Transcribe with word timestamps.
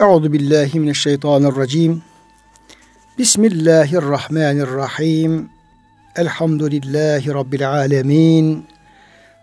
Euzu 0.00 0.32
billahi 0.32 0.80
mineşşeytanirracim. 0.80 2.02
Bismillahirrahmanirrahim. 3.18 5.48
Elhamdülillahi 6.16 7.34
rabbil 7.34 7.70
alamin. 7.70 8.66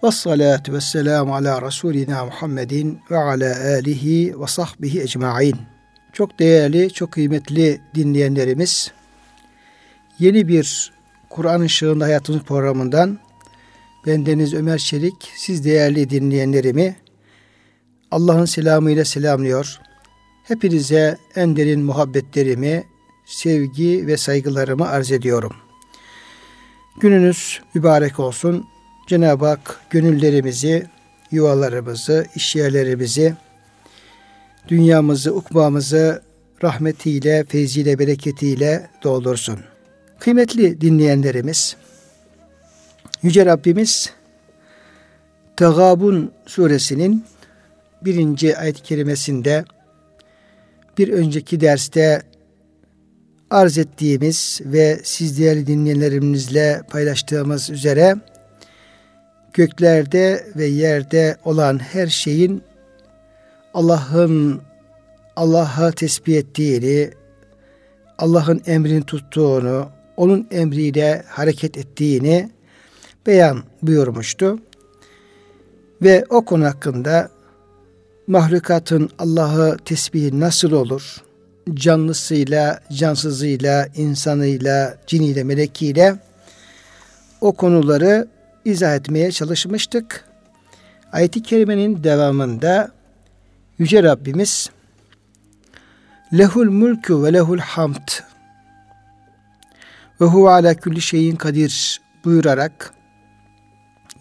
Ve 0.04 0.12
salatu 0.12 0.74
ve 0.74 0.82
selamu 0.82 1.36
ala 1.36 1.62
Resulina 1.62 2.26
Muhammedin 2.26 3.00
ve 3.12 3.18
ala 3.18 3.56
alihi 3.78 4.42
ve 4.42 4.48
sahbihi 4.48 5.02
ecmain. 5.02 5.56
Çok 6.14 6.40
değerli, 6.40 6.94
çok 6.94 7.12
kıymetli 7.12 7.82
dinleyenlerimiz, 7.96 8.92
yeni 10.20 10.48
bir 10.48 10.94
Kur'an 11.30 11.62
ışığında 11.62 12.06
hayatımız 12.06 12.42
programından 12.42 13.20
ben 14.08 14.26
Deniz 14.26 14.54
Ömer 14.54 14.78
Çelik, 14.78 15.32
siz 15.36 15.66
değerli 15.66 16.10
dinleyenlerimi 16.10 16.96
Allah'ın 18.12 18.46
selamıyla 18.46 19.06
selamlıyor. 19.06 19.80
Hepinize 20.48 21.18
en 21.36 21.56
derin 21.56 21.82
muhabbetlerimi, 21.82 22.84
sevgi 23.26 24.08
ve 24.08 24.18
saygılarımı 24.18 24.88
arz 24.88 25.12
ediyorum. 25.12 25.54
Gününüz 27.00 27.62
mübarek 27.74 28.20
olsun. 28.20 28.66
Cenab-ı 29.08 29.46
Hak 29.46 29.82
gönüllerimizi, 29.90 30.88
yuvalarımızı, 31.32 32.26
işyerlerimizi, 32.36 33.34
dünyamızı, 34.68 35.36
ukbamızı 35.36 36.24
rahmetiyle, 36.64 37.44
feyziyle, 37.44 38.00
bereketiyle 38.00 38.90
doldursun. 39.04 39.60
Kıymetli 40.20 40.82
dinleyenlerimiz, 40.82 41.76
Yüce 43.24 43.46
Rabbimiz 43.46 44.14
Tegabun 45.58 46.32
suresinin 46.46 47.26
birinci 48.02 48.58
ayet-i 48.58 48.84
kerimesinde 48.84 49.66
bir 50.98 51.10
önceki 51.10 51.62
derste 51.62 52.22
arz 53.50 53.78
ettiğimiz 53.78 54.62
ve 54.66 55.00
siz 55.04 55.40
değerli 55.40 55.68
dinleyenlerimizle 55.68 56.82
paylaştığımız 56.90 57.70
üzere 57.70 58.16
göklerde 59.54 60.46
ve 60.56 60.66
yerde 60.66 61.38
olan 61.44 61.80
her 61.80 62.08
şeyin 62.08 62.64
Allah'ın 63.74 64.62
Allah'a 65.36 65.92
tesbih 65.92 66.38
ettiğini, 66.38 67.12
Allah'ın 68.18 68.62
emrini 68.66 69.04
tuttuğunu, 69.04 69.90
onun 70.18 70.48
emriyle 70.52 71.24
hareket 71.28 71.78
ettiğini 71.78 72.50
beyan 73.28 73.64
buyurmuştu. 73.82 74.60
Ve 76.02 76.26
o 76.30 76.46
konu 76.46 76.66
hakkında 76.66 77.30
mahlukatın 78.28 79.10
Allah'ı 79.20 79.78
tesbihi 79.86 80.40
nasıl 80.40 80.72
olur? 80.72 81.24
Canlısıyla, 81.74 82.80
cansızıyla, 82.94 83.88
insanıyla, 83.96 84.98
ciniyle, 85.08 85.44
melekiyle 85.44 86.16
o 87.42 87.54
konuları 87.54 88.28
izah 88.66 88.96
etmeye 88.96 89.32
çalışmıştık. 89.32 90.26
Ayet-i 91.12 91.44
Kerime'nin 91.44 92.04
devamında 92.04 92.92
Yüce 93.80 94.04
Rabbimiz 94.04 94.70
Lehul 96.38 96.70
mulku 96.72 97.24
ve 97.24 97.34
lehul 97.34 97.60
hamd 97.60 98.08
ve 100.22 100.26
huve 100.26 100.50
ala 100.50 100.80
kulli 100.80 101.02
şeyin 101.02 101.36
kadir 101.36 102.02
buyurarak 102.26 102.94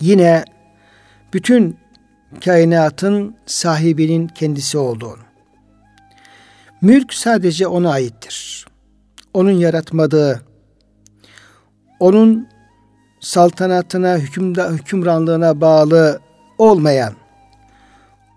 yine 0.01 0.45
bütün 1.35 1.84
kainatın 2.41 3.37
sahibinin 3.47 4.29
kendisi 4.29 4.79
olduğunu. 4.79 5.19
Mülk 6.81 7.15
sadece 7.15 7.67
ona 7.67 7.91
aittir. 7.91 8.67
Onun 9.35 9.51
yaratmadığı, 9.51 10.43
onun 12.01 12.49
saltanatına, 13.21 14.19
hükümda, 14.19 14.70
hükümranlığına 14.70 15.61
bağlı 15.61 16.20
olmayan, 16.58 17.14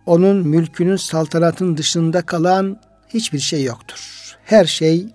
onun 0.06 0.48
mülkünün 0.48 0.96
saltanatın 0.96 1.78
dışında 1.78 2.22
kalan 2.22 2.82
hiçbir 3.10 3.40
şey 3.40 3.64
yoktur. 3.64 4.36
Her 4.46 4.66
şey 4.66 5.08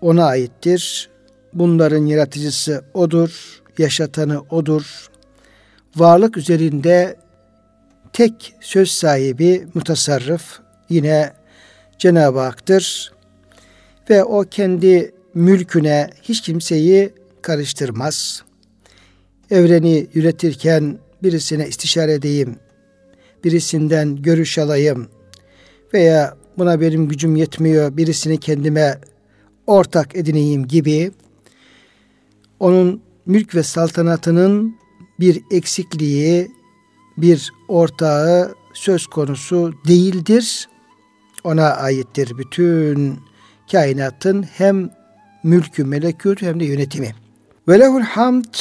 ona 0.00 0.24
aittir. 0.24 1.10
Bunların 1.52 2.06
yaratıcısı 2.06 2.84
odur, 2.94 3.62
yaşatanı 3.78 4.40
odur. 4.50 5.08
Varlık 5.96 6.36
üzerinde 6.36 7.16
tek 8.16 8.54
söz 8.60 8.90
sahibi 8.90 9.66
mutasarrıf 9.74 10.60
yine 10.88 11.32
Cenab-ı 11.98 12.38
Hak'tır. 12.38 13.12
Ve 14.10 14.24
o 14.24 14.44
kendi 14.50 15.14
mülküne 15.34 16.10
hiç 16.22 16.40
kimseyi 16.40 17.10
karıştırmaz. 17.42 18.42
Evreni 19.50 20.06
yönetirken 20.14 20.98
birisine 21.22 21.68
istişare 21.68 22.12
edeyim, 22.12 22.56
birisinden 23.44 24.16
görüş 24.16 24.58
alayım 24.58 25.08
veya 25.94 26.36
buna 26.58 26.80
benim 26.80 27.08
gücüm 27.08 27.36
yetmiyor, 27.36 27.96
birisini 27.96 28.40
kendime 28.40 28.98
ortak 29.66 30.16
edineyim 30.16 30.68
gibi 30.68 31.10
onun 32.60 33.02
mülk 33.26 33.54
ve 33.54 33.62
saltanatının 33.62 34.76
bir 35.20 35.42
eksikliği, 35.50 36.55
bir 37.18 37.52
ortağı 37.68 38.54
söz 38.74 39.06
konusu 39.06 39.74
değildir. 39.88 40.68
Ona 41.44 41.70
aittir 41.70 42.38
bütün 42.38 43.18
kainatın 43.72 44.42
hem 44.42 44.90
mülkü 45.42 45.84
melekut 45.84 46.42
hem 46.42 46.60
de 46.60 46.64
yönetimi. 46.64 47.14
Ve 47.68 47.78
lehul 47.80 48.00
hamd 48.00 48.54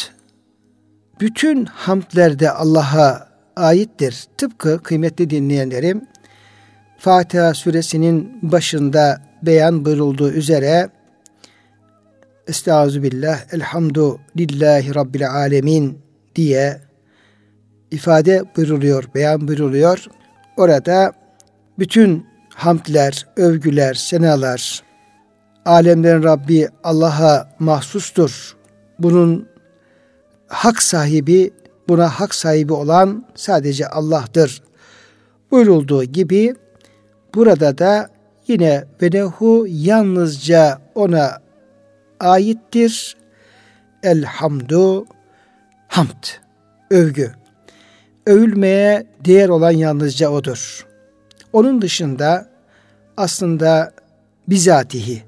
bütün 1.20 1.66
hamdlerde 1.66 2.52
Allah'a 2.52 3.30
aittir. 3.56 4.26
Tıpkı 4.38 4.84
kıymetli 4.84 5.30
dinleyenlerim 5.30 6.02
Fatiha 6.98 7.54
suresinin 7.54 8.40
başında 8.42 9.22
beyan 9.44 9.86
buyurulduğu 9.86 10.32
üzere 10.32 10.90
Estaizu 12.48 13.04
billah 13.04 13.54
elhamdu 13.54 14.20
lillahi 14.38 14.96
rabbil 14.96 15.32
alemin 15.32 15.98
diye 16.36 16.82
ifade 17.92 18.44
buyruluyor, 18.58 19.04
beyan 19.16 19.48
buyruluyor. 19.48 20.06
Orada 20.58 21.14
bütün 21.80 22.26
hamdler, 22.54 23.28
övgüler, 23.38 23.94
senalar, 23.94 24.84
alemlerin 25.66 26.24
Rabbi 26.24 26.70
Allah'a 26.84 27.50
mahsustur. 27.60 28.56
Bunun 29.00 29.48
hak 30.48 30.84
sahibi, 30.84 31.52
buna 31.88 32.10
hak 32.10 32.36
sahibi 32.36 32.74
olan 32.74 33.26
sadece 33.36 33.88
Allah'tır. 33.88 34.62
Buyurulduğu 35.52 36.04
gibi 36.04 36.56
burada 37.36 37.78
da 37.78 38.10
yine 38.48 38.86
venehu 39.02 39.66
yalnızca 39.70 40.82
ona 40.96 41.42
aittir. 42.20 43.18
Elhamdu 44.04 45.06
hamd, 45.88 46.24
övgü 46.92 47.32
övülmeye 48.26 49.06
değer 49.26 49.50
olan 49.50 49.72
yalnızca 49.72 50.30
odur. 50.30 50.86
Onun 51.54 51.82
dışında 51.82 52.50
aslında 53.18 53.94
bizatihi 54.48 55.24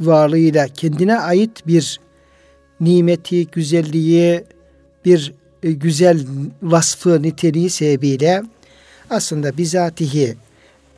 varlığıyla 0.00 0.68
kendine 0.68 1.18
ait 1.18 1.66
bir 1.66 2.00
nimeti, 2.80 3.46
güzelliği, 3.46 4.44
bir 5.04 5.34
e, 5.62 5.72
güzel 5.72 6.26
vasfı, 6.62 7.22
niteliği 7.22 7.70
sebebiyle 7.70 8.42
aslında 9.10 9.56
bizatihi 9.56 10.36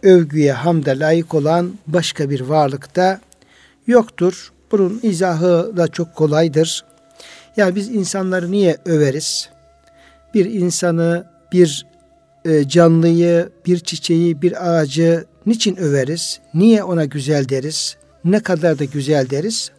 övgüye, 0.03 0.53
hamda 0.53 0.91
layık 0.91 1.35
olan 1.35 1.79
başka 1.87 2.31
bir 2.31 2.41
varlıkta 2.41 3.21
yoktur. 3.87 4.53
Bunun 4.73 5.01
izahı 5.03 5.73
da 5.77 5.89
çok 5.89 6.15
kolaydır. 6.15 6.85
Yani 7.57 7.75
biz 7.75 7.89
insanları 7.89 8.51
niye 8.51 8.77
överiz? 8.85 9.49
Bir 10.35 10.47
insanı 10.47 11.34
bir 11.55 11.87
e, 12.45 12.69
canlıyı, 12.69 13.49
bir 13.67 13.79
çiçeği, 13.79 14.43
bir 14.43 14.71
ağacı 14.71 15.25
niçin 15.47 15.77
överiz? 15.77 16.41
Niye 16.55 16.85
ona 16.85 17.05
güzel 17.05 17.49
deriz? 17.49 17.97
Ne 18.25 18.41
kadar 18.41 18.79
da 18.79 18.85
güzel 18.85 19.31
deriz? 19.31 19.71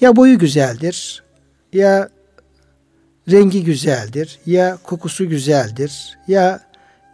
Ya 0.00 0.16
boyu 0.16 0.38
güzeldir, 0.38 1.22
ya 1.72 2.08
rengi 3.30 3.64
güzeldir, 3.64 4.38
ya 4.46 4.78
kokusu 4.82 5.28
güzeldir, 5.28 6.18
ya 6.28 6.60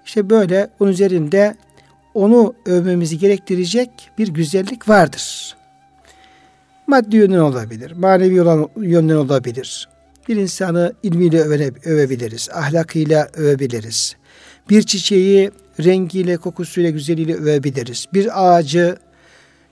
işte 0.06 0.30
böyle 0.30 0.70
onun 0.80 0.90
üzerinde 0.90 1.56
onu 2.14 2.54
övmemizi 2.66 3.18
gerektirecek 3.18 3.90
bir 4.18 4.28
güzellik 4.28 4.88
vardır. 4.88 5.56
Maddi 6.86 7.16
yönden 7.16 7.38
olabilir, 7.38 7.92
manevi 7.92 8.34
yönden 8.76 9.16
olabilir. 9.16 9.88
Bir 10.28 10.36
insanı 10.36 10.92
ilmiyle 11.02 11.40
öve, 11.40 11.70
övebiliriz, 11.84 12.48
ahlakıyla 12.52 13.28
övebiliriz. 13.34 14.16
Bir 14.70 14.82
çiçeği 14.82 15.50
rengiyle, 15.84 16.36
kokusuyla, 16.36 16.90
güzeliyle 16.90 17.34
övebiliriz. 17.34 18.06
Bir 18.14 18.28
ağacı 18.46 18.96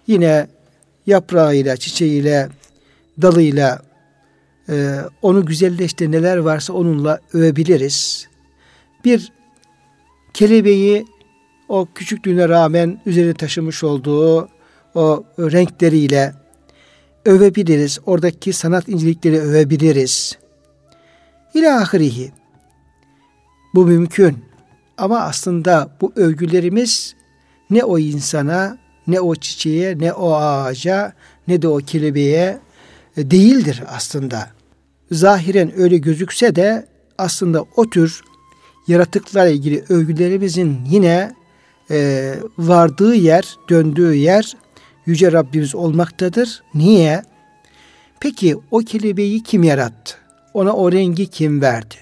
yine 0.07 0.49
yaprağıyla, 1.07 1.77
çiçeğiyle, 1.77 2.49
dalıyla 3.23 3.83
e, 4.69 4.97
onu 5.23 5.47
güzelleşti 5.47 6.13
neler 6.13 6.37
varsa 6.37 6.73
onunla 6.73 7.21
övebiliriz. 7.33 8.29
Bir 9.05 9.33
kelebeği 10.35 11.07
o 11.69 11.89
küçüklüğüne 11.95 12.49
rağmen 12.49 13.01
üzerine 13.07 13.35
taşımış 13.35 13.85
olduğu 13.85 14.49
o 14.95 15.25
renkleriyle 15.39 16.35
övebiliriz. 17.29 17.99
Oradaki 18.07 18.53
sanat 18.53 18.89
incelikleri 18.89 19.41
övebiliriz. 19.41 20.39
İlahirihi. 21.55 22.33
Bu 23.75 23.87
mümkün. 23.87 24.39
Ama 24.99 25.21
aslında 25.21 25.97
bu 26.01 26.13
övgülerimiz 26.17 27.15
ne 27.71 27.85
o 27.85 27.99
insana, 27.99 28.79
ne 29.07 29.21
o 29.21 29.35
çiçeğe, 29.35 29.99
ne 29.99 30.13
o 30.13 30.33
ağaca, 30.33 31.13
ne 31.49 31.63
de 31.63 31.69
o 31.69 31.77
kelebeğe 31.77 32.59
e, 33.17 33.31
değildir 33.31 33.83
aslında. 33.89 34.51
Zahiren 35.11 35.81
öyle 35.81 35.99
gözükse 35.99 36.57
de 36.57 36.87
aslında 37.19 37.65
o 37.77 37.91
tür 37.91 38.23
yaratıklarla 38.89 39.51
ilgili 39.51 39.85
övgülerimizin 39.89 40.79
yine 40.91 41.33
e, 41.91 42.35
vardığı 42.59 43.15
yer, 43.15 43.57
döndüğü 43.71 44.15
yer 44.15 44.57
Yüce 45.09 45.33
Rabbimiz 45.33 45.75
olmaktadır. 45.75 46.63
Niye? 46.75 47.23
Peki 48.21 48.57
o 48.71 48.79
kelebeği 48.79 49.43
kim 49.43 49.63
yarattı? 49.63 50.15
Ona 50.55 50.73
o 50.73 50.93
rengi 50.93 51.27
kim 51.27 51.61
verdi? 51.61 51.95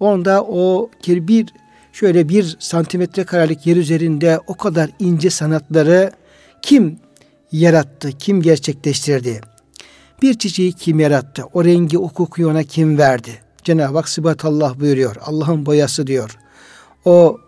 Onda 0.00 0.44
o 0.44 0.90
bir 1.06 1.46
şöyle 1.92 2.28
bir 2.28 2.56
santimetre 2.58 3.24
karelik 3.24 3.66
yer 3.66 3.76
üzerinde 3.76 4.40
o 4.46 4.54
kadar 4.54 4.90
ince 4.98 5.30
sanatları 5.30 6.12
kim 6.62 6.98
yarattı, 7.52 8.12
kim 8.18 8.42
gerçekleştirdi? 8.42 9.40
Bir 10.22 10.38
çiçeği 10.38 10.72
kim 10.72 11.00
yarattı? 11.00 11.44
O 11.52 11.64
rengi, 11.64 11.98
o 11.98 12.08
kokuyu 12.08 12.50
ona 12.50 12.62
kim 12.62 12.98
verdi? 12.98 13.30
Cenab-ı 13.64 14.28
Hak 14.28 14.44
Allah 14.44 14.80
buyuruyor. 14.80 15.16
Allah'ın 15.20 15.66
boyası 15.66 16.06
diyor. 16.06 16.38
O 17.04 17.38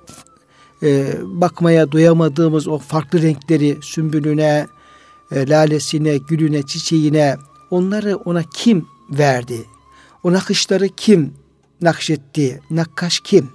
e, 0.82 1.12
bakmaya 1.22 1.92
doyamadığımız 1.92 2.68
o 2.68 2.78
farklı 2.78 3.22
renkleri 3.22 3.78
sümbülüne, 3.82 4.66
e, 5.30 5.48
lalesine, 5.48 6.16
gülüne, 6.16 6.62
çiçeğine 6.62 7.36
onları 7.70 8.16
ona 8.16 8.42
kim 8.42 8.86
verdi? 9.10 9.64
O 10.22 10.32
nakışları 10.32 10.88
kim 10.88 11.34
nakşetti? 11.80 12.60
Nakkaş 12.70 13.20
kim? 13.20 13.50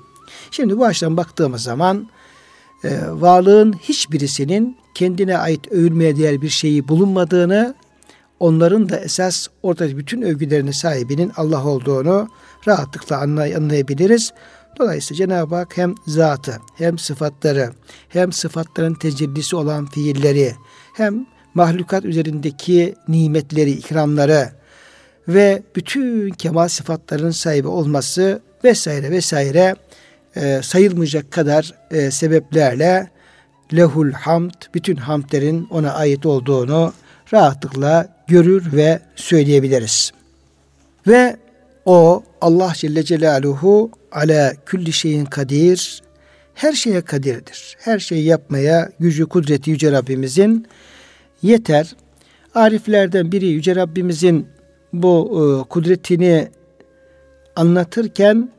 Şimdi 0.51 0.77
bu 0.77 0.85
açıdan 0.85 1.17
baktığımız 1.17 1.63
zaman 1.63 2.09
e, 2.83 2.89
varlığın 3.11 3.73
hiçbirisinin 3.73 4.77
kendine 4.93 5.37
ait 5.37 5.71
övülmeye 5.71 6.17
değer 6.17 6.41
bir 6.41 6.49
şeyi 6.49 6.87
bulunmadığını, 6.87 7.75
onların 8.39 8.89
da 8.89 8.99
esas 8.99 9.47
ortada 9.63 9.97
bütün 9.97 10.21
övgülerinin 10.21 10.71
sahibinin 10.71 11.31
Allah 11.35 11.65
olduğunu 11.65 12.29
rahatlıkla 12.67 13.17
anlay 13.17 13.55
anlayabiliriz. 13.55 14.33
Dolayısıyla 14.79 15.17
Cenab-ı 15.17 15.55
Hak 15.55 15.77
hem 15.77 15.95
zatı, 16.07 16.59
hem 16.75 16.97
sıfatları, 16.97 17.73
hem 18.09 18.31
sıfatların 18.31 18.93
tecellisi 18.93 19.55
olan 19.55 19.85
fiilleri, 19.85 20.55
hem 20.93 21.25
mahlukat 21.53 22.05
üzerindeki 22.05 22.95
nimetleri, 23.07 23.71
ikramları 23.71 24.49
ve 25.27 25.63
bütün 25.75 26.29
kemal 26.29 26.67
sıfatların 26.67 27.31
sahibi 27.31 27.67
olması 27.67 28.41
vesaire 28.63 29.11
vesaire 29.11 29.75
e, 30.35 30.59
sayılmayacak 30.63 31.31
kadar 31.31 31.73
e, 31.91 32.11
sebeplerle 32.11 33.07
lehul 33.73 34.11
hamd, 34.11 34.51
bütün 34.73 34.95
hamdlerin 34.95 35.67
ona 35.71 35.93
ait 35.93 36.25
olduğunu 36.25 36.93
rahatlıkla 37.33 38.07
görür 38.27 38.73
ve 38.73 38.99
söyleyebiliriz. 39.15 40.11
Ve 41.07 41.37
o 41.85 42.23
Allah 42.41 42.73
Celle 42.75 43.03
Celaluhu 43.03 43.91
ala 44.11 44.53
külli 44.65 44.93
şeyin 44.93 45.25
kadir, 45.25 46.01
her 46.53 46.73
şeye 46.73 47.01
kadirdir. 47.01 47.77
Her 47.79 47.99
şeyi 47.99 48.25
yapmaya 48.25 48.89
gücü, 48.99 49.25
kudreti 49.25 49.71
Yüce 49.71 49.91
Rabbimizin 49.91 50.67
yeter. 51.41 51.95
Ariflerden 52.55 53.31
biri 53.31 53.47
Yüce 53.47 53.75
Rabbimizin 53.75 54.47
bu 54.93 55.29
e, 55.31 55.69
kudretini 55.69 56.47
anlatırken 57.55 58.49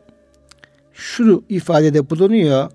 şu 0.92 1.44
ifadede 1.48 2.10
bulunuyor. 2.10 2.70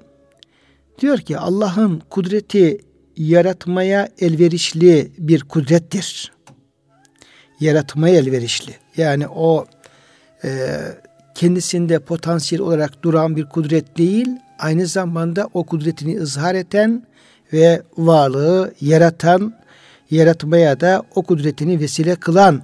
Diyor 0.99 1.17
ki 1.17 1.37
Allah'ın 1.37 2.01
kudreti 2.09 2.77
yaratmaya 3.17 4.09
elverişli 4.19 5.11
bir 5.17 5.41
kudrettir. 5.41 6.31
Yaratmaya 7.59 8.15
elverişli. 8.15 8.75
Yani 8.97 9.27
o 9.27 9.65
e, 10.43 10.49
kendisinde 11.35 11.99
potansiyel 11.99 12.61
olarak 12.61 13.03
duran 13.03 13.35
bir 13.35 13.45
kudret 13.45 13.97
değil, 13.97 14.27
aynı 14.59 14.85
zamanda 14.85 15.49
o 15.53 15.63
kudretini 15.63 16.19
ızhar 16.21 16.55
eden 16.55 17.03
ve 17.53 17.81
varlığı 17.97 18.73
yaratan, 18.81 19.53
yaratmaya 20.11 20.79
da 20.79 21.03
o 21.15 21.23
kudretini 21.23 21.79
vesile 21.79 22.15
kılan 22.15 22.63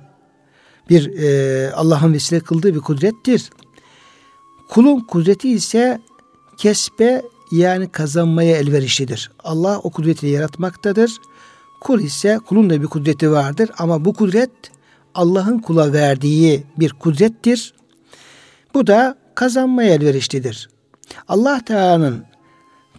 bir 0.89 1.17
e, 1.17 1.71
Allah'ın 1.71 2.13
vesile 2.13 2.39
kıldığı 2.39 2.75
bir 2.75 2.79
kudrettir. 2.79 3.49
Kulun 4.69 4.99
kudreti 4.99 5.49
ise 5.49 6.01
kesbe 6.57 7.21
yani 7.51 7.89
kazanmaya 7.89 8.57
elverişlidir. 8.57 9.31
Allah 9.43 9.79
o 9.79 9.89
kudreti 9.89 10.27
yaratmaktadır. 10.27 11.11
Kul 11.81 11.99
ise 11.99 12.39
kulun 12.47 12.69
da 12.69 12.81
bir 12.81 12.87
kudreti 12.87 13.31
vardır 13.31 13.69
ama 13.77 14.05
bu 14.05 14.13
kudret 14.13 14.51
Allah'ın 15.15 15.59
kula 15.59 15.93
verdiği 15.93 16.63
bir 16.79 16.89
kudrettir. 16.89 17.73
Bu 18.73 18.87
da 18.87 19.17
kazanmaya 19.35 19.93
elverişlidir. 19.93 20.69
Allah 21.27 21.65
Teala'nın 21.65 22.25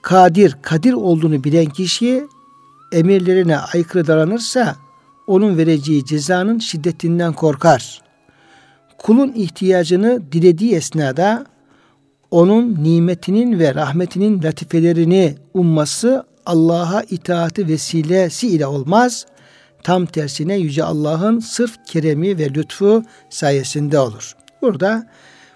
kadir, 0.03 0.57
kadir 0.63 0.93
olduğunu 0.93 1.45
bilen 1.45 1.67
kişi 1.67 2.27
emirlerine 2.93 3.59
aykırı 3.59 4.07
davranırsa 4.07 4.77
onun 5.27 5.59
vereceği 5.59 6.05
cezanın 6.05 6.59
şiddetinden 6.59 7.33
korkar. 7.33 8.03
Kulun 8.99 9.33
ihtiyacını 9.33 10.33
dilediği 10.33 10.75
esnada 10.75 11.47
onun 12.31 12.85
nimetinin 12.85 13.59
ve 13.59 13.75
rahmetinin 13.75 14.43
latifelerini 14.43 15.35
umması 15.55 16.27
Allah'a 16.47 17.03
itaati 17.03 17.69
vesilesi 17.69 18.49
ile 18.49 18.67
olmaz. 18.67 19.27
Tam 19.83 20.07
tersine 20.07 20.57
Yüce 20.57 20.85
Allah'ın 20.85 21.39
sırf 21.39 21.87
keremi 21.87 22.39
ve 22.39 22.55
lütfu 22.55 23.03
sayesinde 23.31 23.99
olur. 23.99 24.37
Burada 24.63 25.07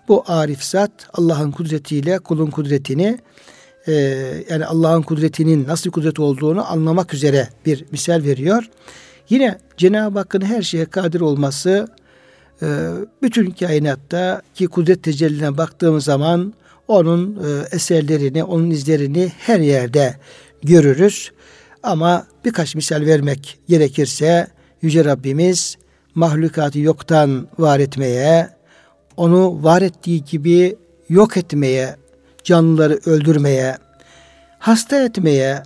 bu 0.08 0.24
arif 0.26 0.64
zat 0.64 0.90
Allah'ın 1.12 1.50
kudretiyle 1.50 2.18
kulun 2.18 2.50
kudretini 2.50 3.18
e, 3.88 3.92
yani 4.50 4.66
Allah'ın 4.66 5.02
kudretinin 5.02 5.66
nasıl 5.66 5.90
kudret 5.90 6.20
olduğunu 6.20 6.72
anlamak 6.72 7.14
üzere 7.14 7.48
bir 7.66 7.84
misal 7.92 8.24
veriyor. 8.24 8.70
Yine 9.30 9.58
Cenab-ı 9.76 10.18
Hakk'ın 10.18 10.40
her 10.40 10.62
şeye 10.62 10.84
kadir 10.84 11.20
olması 11.20 11.88
e, 12.62 12.66
bütün 13.22 13.50
kainatta 13.50 14.42
ki 14.54 14.66
kudret 14.66 15.02
tecelline 15.02 15.58
baktığımız 15.58 16.04
zaman 16.04 16.54
onun 16.88 17.36
e, 17.36 17.76
eserlerini, 17.76 18.44
onun 18.44 18.70
izlerini 18.70 19.32
her 19.38 19.60
yerde 19.60 20.14
görürüz. 20.62 21.30
Ama 21.82 22.26
birkaç 22.44 22.74
misal 22.74 23.00
vermek 23.00 23.58
gerekirse 23.68 24.46
Yüce 24.82 25.04
Rabbimiz 25.04 25.76
mahlukatı 26.14 26.78
yoktan 26.78 27.48
var 27.58 27.80
etmeye, 27.80 28.48
onu 29.16 29.64
var 29.64 29.82
ettiği 29.82 30.24
gibi 30.24 30.76
yok 31.08 31.36
etmeye, 31.36 31.96
canlıları 32.46 33.00
öldürmeye, 33.06 33.76
hasta 34.58 35.02
etmeye 35.02 35.62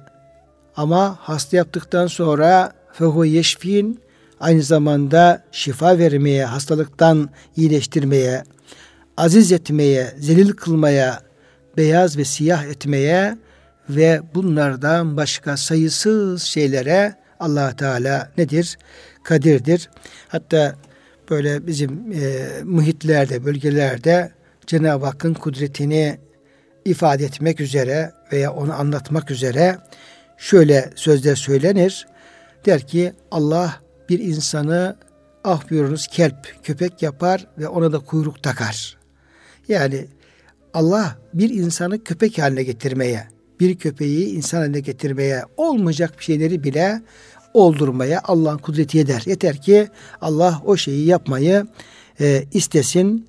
ama 0.76 1.18
hasta 1.20 1.56
yaptıktan 1.56 2.06
sonra 2.06 2.72
fehu 2.92 3.24
yeşfin 3.24 4.00
aynı 4.40 4.62
zamanda 4.62 5.44
şifa 5.52 5.98
vermeye, 5.98 6.44
hastalıktan 6.44 7.30
iyileştirmeye, 7.56 8.44
aziz 9.16 9.52
etmeye, 9.52 10.14
zelil 10.18 10.52
kılmaya, 10.52 11.20
beyaz 11.76 12.16
ve 12.16 12.24
siyah 12.24 12.64
etmeye 12.64 13.38
ve 13.88 14.20
bunlardan 14.34 15.16
başka 15.16 15.56
sayısız 15.56 16.42
şeylere 16.42 17.14
allah 17.40 17.76
Teala 17.76 18.32
nedir? 18.38 18.78
Kadirdir. 19.22 19.90
Hatta 20.28 20.74
böyle 21.30 21.66
bizim 21.66 22.12
e, 22.12 22.48
muhitlerde, 22.64 23.44
bölgelerde 23.44 24.32
Cenab-ı 24.66 25.06
Hakk'ın 25.06 25.34
kudretini 25.34 26.18
ifade 26.84 27.24
etmek 27.24 27.60
üzere 27.60 28.12
veya 28.32 28.52
onu 28.52 28.74
anlatmak 28.74 29.30
üzere 29.30 29.78
şöyle 30.38 30.90
sözler 30.94 31.36
söylenir. 31.36 32.06
Der 32.66 32.86
ki 32.86 33.12
Allah 33.30 33.80
bir 34.08 34.18
insanı 34.18 34.96
ah 35.44 35.70
buyurunuz 35.70 36.06
kelp, 36.06 36.64
köpek 36.64 37.02
yapar 37.02 37.46
ve 37.58 37.68
ona 37.68 37.92
da 37.92 37.98
kuyruk 37.98 38.42
takar. 38.42 38.98
Yani 39.68 40.06
Allah 40.74 41.18
bir 41.34 41.50
insanı 41.50 42.04
köpek 42.04 42.38
haline 42.38 42.62
getirmeye, 42.62 43.28
bir 43.60 43.78
köpeği 43.78 44.26
insan 44.26 44.58
haline 44.58 44.80
getirmeye, 44.80 45.42
olmayacak 45.56 46.18
bir 46.18 46.24
şeyleri 46.24 46.64
bile 46.64 47.02
oldurmaya 47.54 48.20
Allah'ın 48.24 48.58
kudreti 48.58 48.98
yeter. 48.98 49.22
Yeter 49.26 49.62
ki 49.62 49.88
Allah 50.20 50.62
o 50.64 50.76
şeyi 50.76 51.06
yapmayı 51.06 51.66
e, 52.20 52.44
istesin 52.52 53.26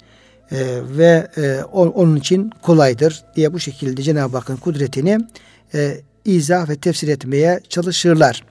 e, 0.52 0.58
ve 0.98 1.28
e, 1.38 1.64
onun 1.64 2.16
için 2.16 2.52
kolaydır 2.62 3.24
diye 3.36 3.54
bu 3.54 3.60
şekilde 3.60 4.02
Cenab-ı 4.02 4.38
Hakk'ın 4.38 4.56
kudretini 4.56 5.18
e, 5.74 5.98
izah 6.26 6.70
ve 6.70 6.76
tefsir 6.76 7.08
etmeye 7.08 7.60
çalışırlar. 7.70 8.44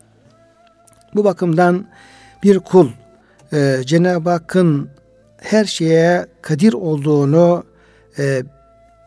Bu 1.14 1.25
bakımdan 1.25 1.87
bir 2.42 2.59
kul 2.59 2.88
e, 3.52 3.76
Cenab-ı 3.85 4.30
Hakk'ın 4.30 4.88
her 5.37 5.64
şeye 5.64 6.26
kadir 6.42 6.73
olduğunu 6.73 7.64
e, 8.19 8.42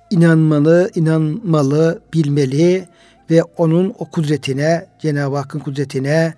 inanmalı, 0.10 0.92
inanmalı, 0.96 2.02
bilmeli 2.14 2.88
ve 3.30 3.44
onun 3.44 3.96
o 4.00 4.06
kudretine, 4.06 4.86
Cenab-ı 5.00 5.36
Hakk'ın 5.36 5.60
kudretine 5.60 6.34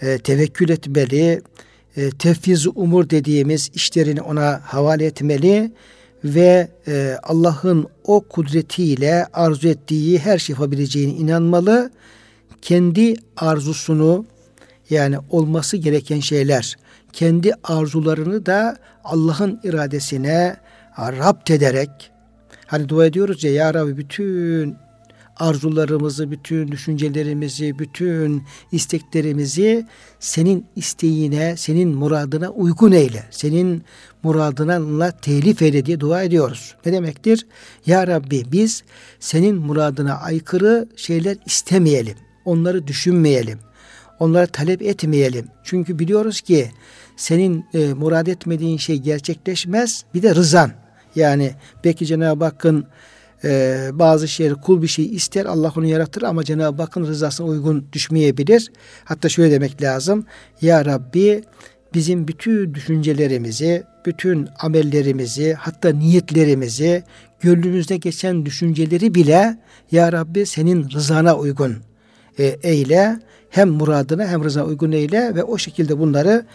e, 0.00 0.18
tevekkül 0.18 0.68
etmeli, 0.68 1.42
e, 1.96 2.10
tefviz 2.10 2.66
umur 2.74 3.10
dediğimiz 3.10 3.70
işlerini 3.74 4.22
ona 4.22 4.60
havale 4.64 5.04
etmeli 5.04 5.72
ve 6.24 6.68
e, 6.88 7.16
Allah'ın 7.22 7.86
o 8.04 8.20
kudretiyle 8.20 9.26
arzu 9.32 9.68
ettiği 9.68 10.18
her 10.18 10.38
şey 10.38 10.54
yapabileceğine 10.54 11.12
inanmalı. 11.12 11.90
Kendi 12.62 13.14
arzusunu 13.36 14.26
yani 14.90 15.16
olması 15.30 15.76
gereken 15.76 16.20
şeyler, 16.20 16.76
kendi 17.12 17.52
arzularını 17.64 18.46
da 18.46 18.76
Allah'ın 19.04 19.60
iradesine 19.64 20.56
rapt 20.98 21.50
ederek 21.50 21.90
hani 22.66 22.88
dua 22.88 23.06
ediyoruz 23.06 23.44
ya 23.44 23.52
Ya 23.52 23.74
Rabbi 23.74 23.96
bütün 23.96 24.76
arzularımızı, 25.40 26.30
bütün 26.30 26.72
düşüncelerimizi, 26.72 27.78
bütün 27.78 28.42
isteklerimizi 28.72 29.86
senin 30.20 30.66
isteğine, 30.76 31.56
senin 31.56 31.88
muradına 31.88 32.50
uygun 32.50 32.92
eyle. 32.92 33.24
Senin 33.30 33.82
muradına 34.22 35.10
telif 35.10 35.62
eyle 35.62 35.86
diye 35.86 36.00
dua 36.00 36.22
ediyoruz. 36.22 36.76
Ne 36.86 36.92
demektir? 36.92 37.46
Ya 37.86 38.06
Rabbi 38.06 38.42
biz 38.52 38.82
senin 39.20 39.56
muradına 39.56 40.14
aykırı 40.14 40.88
şeyler 40.96 41.36
istemeyelim. 41.46 42.16
Onları 42.44 42.86
düşünmeyelim. 42.86 43.58
Onları 44.18 44.46
talep 44.46 44.82
etmeyelim. 44.82 45.46
Çünkü 45.64 45.98
biliyoruz 45.98 46.40
ki 46.40 46.70
senin 47.16 47.64
e, 47.74 47.94
murad 47.94 48.26
etmediğin 48.26 48.76
şey 48.76 48.98
gerçekleşmez. 48.98 50.04
Bir 50.14 50.22
de 50.22 50.34
rızan. 50.34 50.72
Yani 51.14 51.52
belki 51.84 52.06
Cenab-ı 52.06 52.44
Hakk'ın 52.44 52.86
e, 53.44 53.90
bazı 53.92 54.28
şeyleri 54.28 54.54
kul 54.54 54.82
bir 54.82 54.88
şey 54.88 55.14
ister 55.14 55.46
Allah 55.46 55.72
onu 55.76 55.86
yaratır 55.86 56.22
ama 56.22 56.44
Cenab-ı 56.44 56.82
Hakk'ın 56.82 57.06
rızasına 57.06 57.46
uygun 57.46 57.86
düşmeyebilir. 57.92 58.72
Hatta 59.04 59.28
şöyle 59.28 59.50
demek 59.50 59.82
lazım. 59.82 60.24
Ya 60.60 60.84
Rabbi 60.84 61.42
bizim 61.94 62.28
bütün 62.28 62.74
düşüncelerimizi, 62.74 63.84
bütün 64.06 64.48
amellerimizi, 64.58 65.54
hatta 65.54 65.88
niyetlerimizi, 65.88 67.02
gönlümüzde 67.40 67.96
geçen 67.96 68.46
düşünceleri 68.46 69.14
bile 69.14 69.58
Ya 69.92 70.12
Rabbi 70.12 70.46
senin 70.46 70.90
rızana 70.90 71.36
uygun 71.36 71.76
e, 72.38 72.44
eyle. 72.62 73.18
Hem 73.50 73.68
muradına 73.68 74.26
hem 74.26 74.44
rızana 74.44 74.64
uygun 74.64 74.92
eyle 74.92 75.34
ve 75.34 75.44
o 75.44 75.58
şekilde 75.58 75.98
bunları 75.98 76.46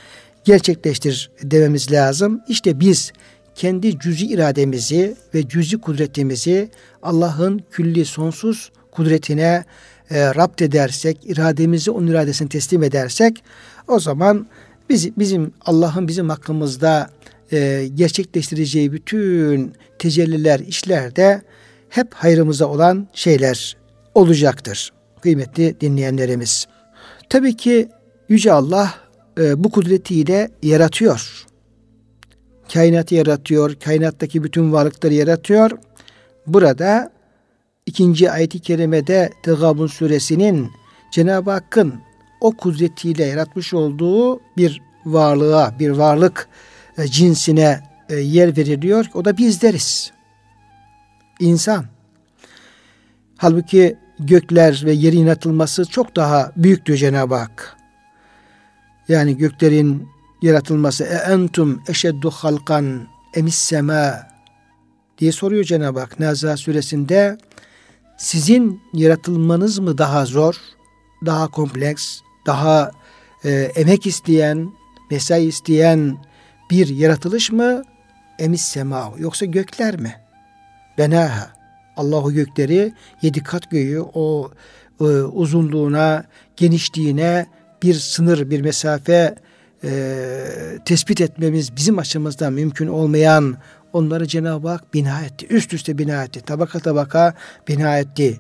gerçekleştir 0.44 1.32
dememiz 1.44 1.92
lazım. 1.92 2.42
İşte 2.48 2.80
biz 2.80 3.12
kendi 3.56 4.00
cüzi 4.00 4.26
irademizi 4.26 5.16
ve 5.34 5.48
cüzi 5.48 5.78
kudretimizi 5.78 6.70
Allah'ın 7.04 7.62
külli 7.72 8.06
sonsuz 8.06 8.72
kudretine 8.92 9.66
e, 10.10 10.36
rapt 10.36 10.62
edersek, 10.62 11.18
irademizi 11.26 11.92
onun 11.92 12.08
iradesine 12.08 12.50
teslim 12.50 12.84
edersek 12.84 13.44
o 13.88 14.00
zaman 14.00 14.48
biz, 14.90 15.18
bizim 15.18 15.52
Allah'ın 15.66 16.08
bizim 16.08 16.30
hakkımızda 16.30 17.10
e, 17.52 17.90
gerçekleştireceği 17.96 18.92
bütün 18.92 19.74
tecelliler, 20.00 20.60
işler 20.60 21.16
de 21.16 21.42
hep 21.90 22.14
hayrımıza 22.14 22.66
olan 22.66 23.08
şeyler 23.14 23.78
olacaktır. 24.16 24.94
Kıymetli 25.22 25.82
dinleyenlerimiz. 25.82 26.68
Tabii 27.30 27.58
ki 27.58 27.90
Yüce 28.30 28.52
Allah 28.52 28.94
e, 29.40 29.64
bu 29.64 29.72
kudretiyle 29.72 30.52
yaratıyor 30.64 31.45
kainatı 32.74 33.16
yaratıyor, 33.16 33.76
kainattaki 33.76 34.44
bütün 34.44 34.72
varlıkları 34.72 35.14
yaratıyor. 35.14 35.72
Burada 36.48 37.12
ikinci 37.86 38.32
ayet-i 38.32 38.60
kerimede 38.60 39.32
Tegabun 39.44 39.88
suresinin 39.88 40.72
Cenab-ı 41.12 41.52
Hakk'ın 41.52 41.94
o 42.42 42.52
kudretiyle 42.52 43.26
yaratmış 43.26 43.74
olduğu 43.74 44.40
bir 44.58 44.82
varlığa, 45.06 45.80
bir 45.80 45.90
varlık 45.90 46.48
e, 46.98 47.08
cinsine 47.08 47.80
e, 48.10 48.16
yer 48.16 48.58
veriliyor. 48.58 49.06
O 49.14 49.26
da 49.26 49.38
bizleriz. 49.38 50.12
İnsan. 51.40 51.86
Halbuki 53.38 53.98
gökler 54.20 54.82
ve 54.86 54.92
yerin 54.92 55.20
yaratılması 55.20 55.86
çok 55.86 56.16
daha 56.16 56.52
büyüktür 56.58 56.98
Cenab-ı 56.98 57.36
Hak. 57.36 57.78
Yani 59.08 59.38
göklerin 59.38 60.08
yaratılması 60.42 61.04
e 61.04 61.32
entum 61.32 61.82
eşeddu 61.88 62.30
halkan 62.30 63.08
emis 63.34 63.56
sema 63.56 64.28
diye 65.18 65.32
soruyor 65.32 65.64
Cenab-ı 65.64 66.00
Hak 66.00 66.20
Naza 66.20 66.58
suresinde 66.58 67.38
sizin 68.18 68.82
yaratılmanız 68.94 69.80
mı 69.80 69.98
daha 69.98 70.26
zor, 70.26 70.56
daha 71.26 71.48
kompleks, 71.48 72.20
daha 72.46 72.92
e, 73.46 73.52
emek 73.52 74.06
isteyen, 74.06 74.70
mesai 75.12 75.46
isteyen 75.46 76.18
bir 76.72 76.88
yaratılış 76.88 77.52
mı? 77.52 77.82
Emis 78.40 78.62
sema 78.62 79.14
yoksa 79.18 79.46
gökler 79.46 80.00
mi? 80.00 80.16
Benaha. 80.98 81.56
Allahu 81.98 82.34
gökleri 82.34 82.94
yedi 83.22 83.44
kat 83.44 83.72
göğü 83.72 84.02
o 84.14 84.52
e, 85.00 85.04
uzunluğuna, 85.04 86.24
genişliğine 86.56 87.46
bir 87.84 87.94
sınır, 87.94 88.50
bir 88.50 88.62
mesafe 88.62 89.36
e, 89.84 90.48
tespit 90.86 91.22
etmemiz 91.22 91.76
bizim 91.76 92.00
açımızdan 92.00 92.54
mümkün 92.54 92.88
olmayan 92.88 93.58
onları 93.94 94.28
Cenab-ı 94.28 94.68
Hak 94.68 94.94
bina 94.94 95.22
etti. 95.22 95.48
Üst 95.50 95.74
üste 95.74 95.98
bina 95.98 96.24
etti. 96.24 96.42
Tabaka 96.42 96.80
tabaka 96.80 97.34
bina 97.68 97.98
etti. 97.98 98.40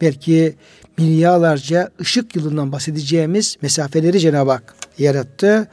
Belki 0.00 0.56
milyarlarca 0.98 1.90
ışık 2.00 2.36
yılından 2.36 2.72
bahsedeceğimiz 2.72 3.56
mesafeleri 3.62 4.20
Cenab-ı 4.20 4.50
Hak 4.50 4.74
yarattı. 4.98 5.68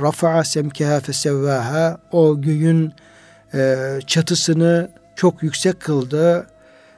Rafa'a 0.00 0.44
semkeha 0.44 1.00
fesevvaha 1.00 1.98
o 2.12 2.40
göğün 2.40 2.92
e, 3.54 3.76
çatısını 4.06 4.90
çok 5.16 5.42
yüksek 5.42 5.80
kıldı. 5.80 6.46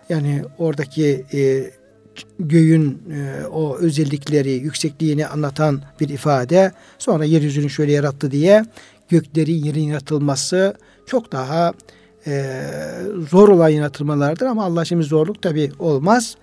Yani 0.09 0.43
oradaki 0.59 1.25
e, 1.33 1.71
göğün 2.39 3.03
e, 3.13 3.47
o 3.47 3.77
özellikleri, 3.77 4.51
yüksekliğini 4.51 5.27
anlatan 5.27 5.83
bir 6.01 6.09
ifade. 6.09 6.73
Sonra 6.99 7.25
yeryüzünü 7.25 7.71
şöyle 7.71 7.93
yarattı 7.93 8.31
diye 8.31 8.65
gökleri 9.09 9.67
yerin 9.67 9.83
yaratılması 9.83 10.75
çok 11.07 11.33
daha 11.33 11.73
e, 12.27 12.55
zor 13.31 13.49
olan 13.49 13.69
yaratılmalardır 13.69 14.47
ama 14.47 14.65
Allah 14.65 14.85
şimdi 14.85 15.05
zorluk 15.05 15.43
tabi 15.43 15.73
olmaz. 15.79 16.37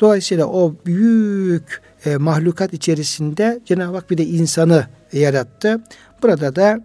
Dolayısıyla 0.00 0.46
o 0.46 0.74
büyük 0.86 1.82
e, 2.04 2.16
mahlukat 2.16 2.72
içerisinde 2.72 3.60
Cenab-ı 3.64 3.96
Hak 3.96 4.10
bir 4.10 4.18
de 4.18 4.24
insanı 4.26 4.86
yarattı. 5.12 5.80
Burada 6.22 6.56
da 6.56 6.80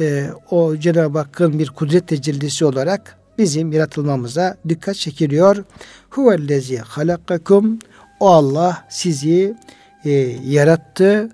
e, 0.00 0.30
o 0.50 0.76
Cenab-ı 0.76 1.18
Hakk'ın 1.18 1.58
bir 1.58 1.68
kudret 1.68 2.08
tecellisi 2.08 2.64
olarak 2.64 3.16
bizim 3.38 3.72
yaratılmamıza 3.72 4.56
dikkat 4.68 4.96
çekiliyor. 4.96 5.64
Huvellezi 6.10 6.78
halakakum 6.78 7.78
o 8.20 8.28
Allah 8.28 8.84
sizi 8.88 9.56
e, 10.04 10.10
yarattı. 10.44 11.30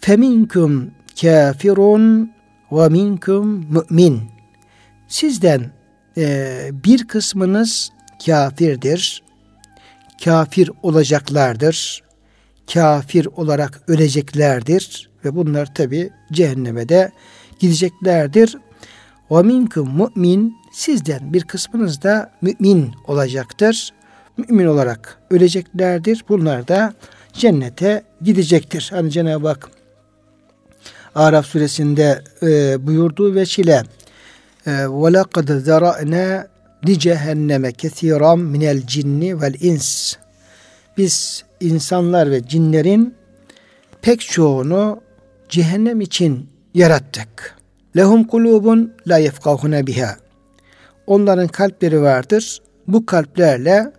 Feminkum 0.00 0.90
kafirun 1.20 2.32
ve 2.72 2.88
minkum 2.88 3.66
mümin. 3.70 4.22
Sizden 5.08 5.70
e, 6.16 6.70
bir 6.84 7.08
kısmınız 7.08 7.90
kafirdir. 8.26 9.22
Kafir 10.24 10.70
olacaklardır. 10.82 12.02
Kafir 12.72 13.26
olarak 13.26 13.82
öleceklerdir 13.88 15.10
ve 15.24 15.36
bunlar 15.36 15.74
tabi 15.74 16.10
cehenneme 16.32 16.88
de 16.88 17.12
gideceklerdir. 17.60 18.56
Ve 19.30 19.42
minkum 19.42 19.88
mümin 19.96 20.59
sizden 20.79 21.33
bir 21.33 21.43
kısmınız 21.43 22.01
da 22.01 22.31
mümin 22.41 22.91
olacaktır. 23.07 23.93
Mümin 24.37 24.65
olarak 24.65 25.19
öleceklerdir. 25.29 26.25
Bunlar 26.29 26.67
da 26.67 26.93
cennete 27.33 28.03
gidecektir. 28.21 28.89
Hani 28.93 29.11
Cenab-ı 29.11 29.47
Hak 29.47 29.69
Araf 31.15 31.45
suresinde 31.45 32.23
e, 32.41 32.87
buyurduğu 32.87 33.35
veçile 33.35 33.83
وَلَقَدْ 34.65 35.47
ذَرَأْنَا 35.67 36.47
لِجَهَنَّمَ 36.87 37.63
كَثِيرًا 37.71 38.33
مِنَ 38.53 38.63
الْجِنِّ 38.75 39.21
وَالْاِنْسِ 39.39 40.15
biz 40.97 41.43
insanlar 41.59 42.31
ve 42.31 42.47
cinlerin 42.47 43.15
pek 44.01 44.21
çoğunu 44.21 45.01
cehennem 45.49 46.01
için 46.01 46.49
yarattık. 46.73 47.55
Lehum 47.97 48.23
kulubun 48.23 48.93
la 49.07 49.17
yefkahune 49.17 49.87
biha. 49.87 50.17
Onların 51.10 51.48
kalpleri 51.48 52.02
vardır. 52.02 52.62
Bu 52.88 53.06
kalplerle 53.06 53.92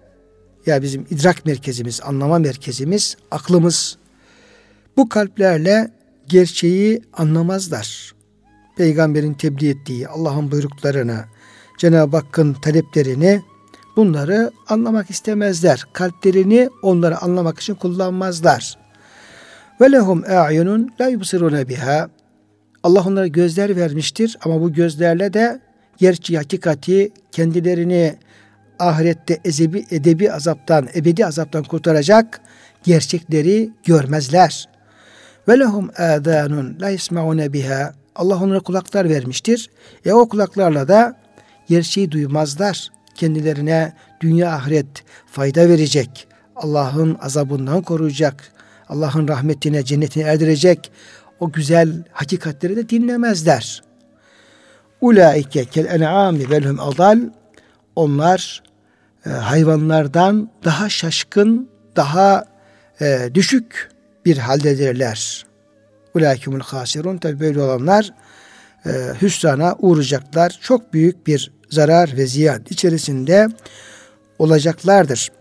ya 0.65 0.81
bizim 0.81 1.05
idrak 1.09 1.45
merkezimiz, 1.45 2.01
anlama 2.03 2.39
merkezimiz, 2.39 3.17
aklımız 3.31 3.97
bu 4.97 5.09
kalplerle 5.09 5.91
gerçeği 6.27 7.01
anlamazlar. 7.13 8.15
Peygamberin 8.77 9.33
tebliğ 9.33 9.69
ettiği 9.69 10.07
Allah'ın 10.07 10.51
buyruklarını, 10.51 11.25
Cenab-ı 11.77 12.17
Hakk'ın 12.17 12.53
taleplerini 12.53 13.41
bunları 13.95 14.51
anlamak 14.67 15.09
istemezler. 15.09 15.85
Kalplerini 15.93 16.69
onları 16.81 17.21
anlamak 17.21 17.59
için 17.59 17.75
kullanmazlar. 17.75 18.77
Ve 19.81 19.91
lehum 19.91 20.23
a'yunun 20.29 20.91
la 21.01 21.07
yubsiruna 21.07 21.67
biha. 21.67 22.09
Allah 22.83 23.03
onlara 23.07 23.27
gözler 23.27 23.75
vermiştir 23.75 24.37
ama 24.45 24.61
bu 24.61 24.73
gözlerle 24.73 25.33
de 25.33 25.70
gerçi 26.01 26.37
hakikati 26.37 27.11
kendilerini 27.31 28.15
ahirette 28.79 29.39
ezebi, 29.45 29.85
edebi 29.91 30.31
azaptan, 30.31 30.87
ebedi 30.95 31.25
azaptan 31.25 31.63
kurtaracak 31.63 32.41
gerçekleri 32.83 33.69
görmezler. 33.83 34.69
Ve 35.47 35.59
lehum 35.59 35.89
adanun 35.97 36.77
la 36.81 36.89
yesmaune 36.89 37.53
biha. 37.53 37.93
Allah 38.15 38.43
onlara 38.43 38.59
kulaklar 38.59 39.09
vermiştir. 39.09 39.69
E 40.05 40.13
o 40.13 40.29
kulaklarla 40.29 40.87
da 40.87 41.17
gerçeği 41.67 42.11
duymazlar. 42.11 42.87
Kendilerine 43.15 43.93
dünya 44.21 44.51
ahiret 44.51 45.03
fayda 45.27 45.69
verecek. 45.69 46.27
Allah'ın 46.55 47.17
azabından 47.21 47.81
koruyacak. 47.81 48.51
Allah'ın 48.89 49.27
rahmetine, 49.27 49.85
cennetine 49.85 50.23
erdirecek. 50.23 50.91
O 51.39 51.51
güzel 51.51 52.03
hakikatleri 52.11 52.75
de 52.75 52.89
dinlemezler. 52.89 53.90
Ulaike 55.01 55.65
kel 55.65 55.85
en'ami 55.85 56.49
velhum 56.49 56.79
adal. 56.79 57.19
Onlar 57.95 58.63
e, 59.25 59.29
hayvanlardan 59.29 60.49
daha 60.63 60.89
şaşkın, 60.89 61.69
daha 61.95 62.45
e, 63.01 63.29
düşük 63.33 63.89
bir 64.25 64.37
haldedirler. 64.37 65.45
Ulaikümül 66.15 66.59
hasirun. 66.59 67.17
Tabi 67.17 67.39
böyle 67.39 67.61
olanlar 67.61 68.13
e, 68.85 68.89
hüsrana 69.21 69.75
uğrayacaklar. 69.79 70.59
Çok 70.61 70.93
büyük 70.93 71.27
bir 71.27 71.51
zarar 71.69 72.17
ve 72.17 72.27
ziyan 72.27 72.61
içerisinde 72.69 73.47
olacaklardır. 74.39 75.31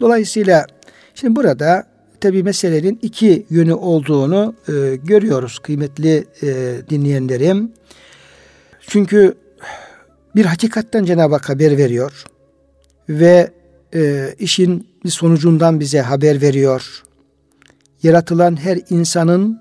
Dolayısıyla 0.00 0.66
şimdi 1.14 1.36
burada 1.36 1.86
tabi 2.20 2.42
meselenin 2.42 2.98
iki 3.02 3.46
yönü 3.50 3.74
olduğunu 3.74 4.54
e, 4.68 4.96
görüyoruz 4.96 5.58
kıymetli 5.58 6.24
e, 6.42 6.76
dinleyenlerim. 6.90 7.72
Çünkü 8.88 9.34
bir 10.36 10.44
hakikatten 10.44 11.04
Cenab-ı 11.04 11.34
Hak 11.34 11.48
haber 11.48 11.78
veriyor 11.78 12.24
ve 13.08 13.50
e, 13.94 14.34
işin 14.38 14.88
sonucundan 15.08 15.80
bize 15.80 16.00
haber 16.00 16.40
veriyor. 16.40 17.02
Yaratılan 18.02 18.56
her 18.56 18.78
insanın 18.90 19.60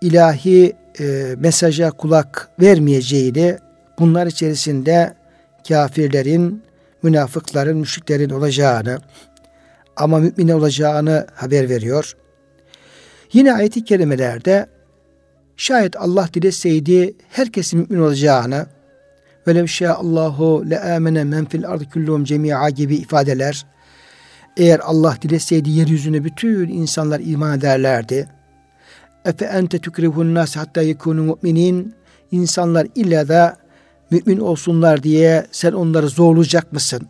ilahi 0.00 0.76
e, 1.00 1.34
mesaja 1.38 1.90
kulak 1.90 2.48
vermeyeceğini, 2.60 3.58
bunlar 3.98 4.26
içerisinde 4.26 5.14
kafirlerin, 5.68 6.62
münafıkların, 7.02 7.76
müşriklerin 7.76 8.30
olacağını 8.30 8.98
ama 9.96 10.18
mümin 10.18 10.48
olacağını 10.48 11.26
haber 11.34 11.68
veriyor. 11.68 12.16
Yine 13.32 13.52
ayet-i 13.54 13.84
kerimelerde 13.84 14.66
şayet 15.58 15.96
Allah 15.96 16.28
dileseydi 16.34 17.14
herkesin 17.28 17.80
mümin 17.80 18.02
olacağını 18.02 18.66
ve 19.46 19.92
Allahu 19.92 20.70
le 20.70 20.80
amene 20.80 21.24
men 21.24 21.44
fil 21.44 21.68
ardı 21.68 21.90
kulluhum 21.90 22.24
cemi'a 22.24 22.70
gibi 22.70 22.96
ifadeler 22.96 23.66
eğer 24.58 24.80
Allah 24.84 25.16
dileseydi 25.22 25.70
yeryüzüne 25.70 26.24
bütün 26.24 26.68
insanlar 26.68 27.20
iman 27.24 27.58
ederlerdi. 27.58 28.28
Efe 29.24 29.44
ente 29.44 29.78
tukrihun 29.78 30.34
nas 30.34 30.56
hatta 30.56 30.82
yekunu 30.82 31.22
mu'minin 31.22 31.94
insanlar 32.32 32.86
illa 32.94 33.28
da 33.28 33.56
mümin 34.10 34.38
olsunlar 34.38 35.02
diye 35.02 35.46
sen 35.52 35.72
onları 35.72 36.08
zorlayacak 36.08 36.72
mısın? 36.72 37.08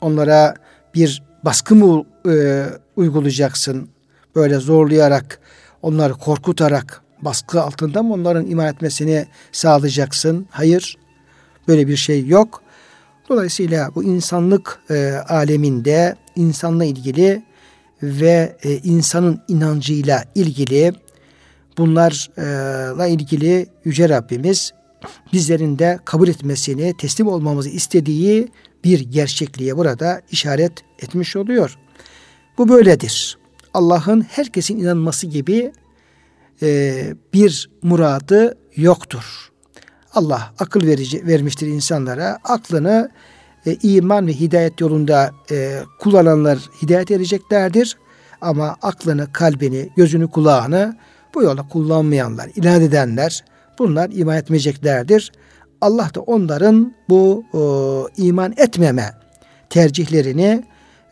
Onlara 0.00 0.54
bir 0.94 1.22
baskı 1.44 1.74
mı 1.74 2.04
e, 2.28 2.64
uygulayacaksın? 2.96 3.88
Böyle 4.36 4.58
zorlayarak, 4.58 5.38
onları 5.82 6.12
korkutarak, 6.12 7.03
baskı 7.24 7.62
altında 7.62 8.02
mı 8.02 8.14
onların 8.14 8.46
iman 8.46 8.66
etmesini 8.66 9.26
sağlayacaksın? 9.52 10.46
Hayır. 10.50 10.96
Böyle 11.68 11.88
bir 11.88 11.96
şey 11.96 12.26
yok. 12.26 12.62
Dolayısıyla 13.28 13.90
bu 13.94 14.04
insanlık 14.04 14.80
e, 14.90 15.12
aleminde 15.28 16.16
insanla 16.36 16.84
ilgili 16.84 17.42
ve 18.02 18.56
e, 18.62 18.76
insanın 18.76 19.40
inancıyla 19.48 20.24
ilgili 20.34 20.92
bunlarla 21.78 23.06
ilgili 23.06 23.66
Yüce 23.84 24.08
Rabbimiz 24.08 24.72
bizlerin 25.32 25.78
de 25.78 25.98
kabul 26.04 26.28
etmesini, 26.28 26.96
teslim 26.96 27.26
olmamızı 27.26 27.68
istediği 27.68 28.48
bir 28.84 29.00
gerçekliğe 29.00 29.76
burada 29.76 30.22
işaret 30.30 30.72
etmiş 30.98 31.36
oluyor. 31.36 31.78
Bu 32.58 32.68
böyledir. 32.68 33.38
Allah'ın 33.74 34.20
herkesin 34.20 34.78
inanması 34.78 35.26
gibi 35.26 35.72
bir 37.32 37.70
muradı 37.82 38.58
yoktur. 38.76 39.50
Allah 40.14 40.54
akıl 40.58 40.86
verici 40.86 41.26
vermiştir 41.26 41.66
insanlara. 41.66 42.38
Aklını 42.44 43.10
e, 43.66 43.76
iman 43.82 44.26
ve 44.26 44.32
hidayet 44.32 44.80
yolunda 44.80 45.30
e, 45.50 45.80
kullananlar 45.98 46.58
hidayet 46.82 47.10
edeceklerdir. 47.10 47.96
Ama 48.40 48.76
aklını, 48.82 49.32
kalbini, 49.32 49.88
gözünü, 49.96 50.30
kulağını 50.30 50.96
bu 51.34 51.42
yola 51.42 51.68
kullanmayanlar, 51.68 52.50
inat 52.56 52.82
edenler 52.82 53.44
bunlar 53.78 54.10
iman 54.12 54.36
etmeyeceklerdir. 54.36 55.32
Allah 55.80 56.10
da 56.14 56.20
onların 56.20 56.94
bu 57.08 57.44
o, 57.52 58.08
iman 58.16 58.54
etmeme 58.56 59.10
tercihlerini 59.70 60.64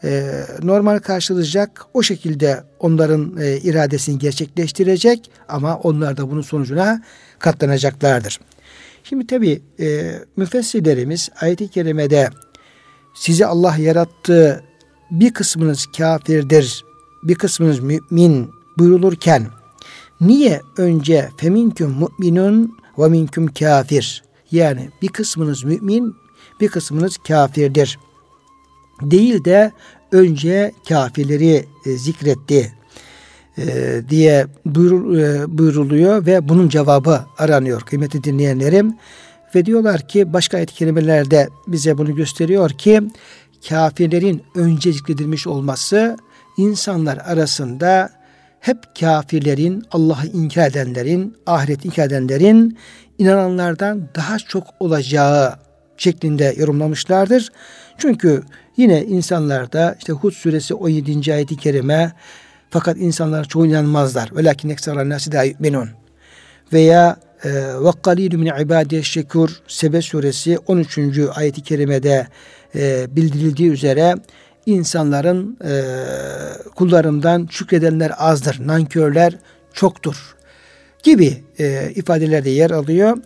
e, 0.05 0.33
normal 0.63 0.99
karşılayacak. 0.99 1.87
O 1.95 2.03
şekilde 2.03 2.65
onların 2.79 3.37
e, 3.41 3.57
iradesini 3.57 4.19
gerçekleştirecek 4.19 5.31
ama 5.49 5.77
onlar 5.77 6.17
da 6.17 6.31
bunun 6.31 6.43
sonucuna 6.43 7.03
katlanacaklardır. 7.39 8.41
Şimdi 9.05 9.27
tabi 9.27 9.63
e, 9.81 10.13
müfessirlerimiz 10.37 11.29
ayet-i 11.41 11.69
kerimede 11.69 12.31
sizi 13.15 13.47
Allah 13.47 13.77
yarattı 13.77 14.65
bir 15.11 15.35
kısmınız 15.35 15.87
kafirdir, 15.97 16.85
bir 17.23 17.35
kısmınız 17.35 17.81
mümin 17.81 18.51
buyurulurken 18.79 19.47
niye 20.21 20.61
önce 20.77 21.29
feminküm 21.37 21.91
mu'minun 21.91 22.77
ve 22.99 23.09
minküm 23.09 23.47
kafir 23.47 24.23
yani 24.51 24.91
bir 25.03 25.09
kısmınız 25.09 25.65
mümin 25.65 26.17
bir 26.61 26.69
kısmınız 26.69 27.17
kafirdir 27.29 27.99
değil 29.11 29.45
de 29.45 29.73
önce 30.13 30.73
kafirleri 30.89 31.65
e, 31.87 31.91
zikretti 31.97 32.73
e, 33.59 33.65
diye 34.09 34.47
buyur, 34.67 35.17
e, 35.17 35.59
buyuruluyor 35.59 36.27
ve 36.27 36.49
bunun 36.49 36.69
cevabı 36.69 37.21
aranıyor 37.39 37.81
kıymetli 37.81 38.25
dinleyenlerim. 38.25 38.97
Ve 39.55 39.67
diyorlar 39.67 40.09
ki 40.09 40.33
başka 40.33 40.57
ayet 40.57 40.73
kelimelerde 40.73 41.49
bize 41.67 41.99
bunu 41.99 42.15
gösteriyor 42.15 42.71
ki 42.71 43.03
kafirlerin 43.69 44.43
önce 44.55 44.93
zikredilmiş 44.93 45.47
olması 45.47 46.17
insanlar 46.57 47.17
arasında 47.17 48.11
hep 48.61 48.79
kafirlerin, 49.01 49.83
Allah'ı 49.91 50.27
inkar 50.27 50.71
edenlerin, 50.71 51.37
ahiret 51.47 51.85
inkar 51.85 52.07
edenlerin 52.07 52.79
inananlardan 53.19 54.09
daha 54.15 54.39
çok 54.39 54.65
olacağı 54.81 55.55
şeklinde 55.97 56.55
yorumlamışlardır. 56.57 57.53
Çünkü 57.99 58.43
yine 58.77 59.05
insanlarda 59.05 59.97
işte 59.99 60.13
Hud 60.13 60.33
suresi 60.33 60.75
17. 60.75 61.35
ayeti 61.35 61.57
kerime 61.57 62.13
fakat 62.71 62.97
insanlar 62.97 63.45
çoğu 63.45 63.67
inanmazlar. 63.67 64.31
Velakin 64.37 64.69
ekseran 64.69 65.09
nasi 65.09 65.33
da 65.33 65.43
yu'minun. 65.43 65.89
Veya 66.73 67.17
e, 67.45 67.51
ve 67.55 67.91
galilü 68.03 68.37
min 68.37 68.53
ibadiye 68.61 69.03
şekur 69.03 69.51
Sebe 69.69 70.03
suresi 70.03 70.59
13. 70.59 70.99
ayeti 71.35 71.63
kerimede 71.63 72.27
e, 72.75 73.07
bildirildiği 73.17 73.71
üzere 73.71 74.15
insanların 74.67 75.59
e, 75.65 75.73
kullarımdan 76.75 77.49
şükredenler 77.51 78.13
azdır, 78.19 78.67
nankörler 78.67 79.39
çoktur 79.73 80.37
gibi 81.03 81.45
e, 81.59 81.93
ifadelerde 81.95 82.51
yer 82.51 82.71
alıyor 82.71 83.19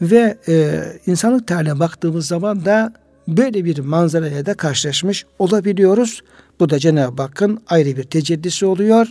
ve 0.00 0.38
e, 0.48 0.82
insanlık 1.06 1.46
tarihine 1.46 1.78
baktığımız 1.78 2.26
zaman 2.26 2.64
da 2.64 2.92
böyle 3.28 3.64
bir 3.64 3.78
manzaraya 3.78 4.46
da 4.46 4.54
karşılaşmış 4.54 5.26
olabiliyoruz. 5.38 6.22
Bu 6.60 6.70
da 6.70 6.78
Cenab-ı 6.78 7.22
Hakk'ın 7.22 7.62
ayrı 7.68 7.96
bir 7.96 8.04
tecellisi 8.04 8.66
oluyor 8.66 9.06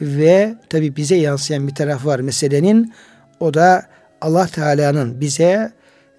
ve 0.00 0.54
tabi 0.68 0.96
bize 0.96 1.16
yansıyan 1.16 1.68
bir 1.68 1.74
taraf 1.74 2.06
var 2.06 2.20
meselenin. 2.20 2.92
O 3.40 3.54
da 3.54 3.86
Allah 4.20 4.46
Teala'nın 4.46 5.20
bize 5.20 5.72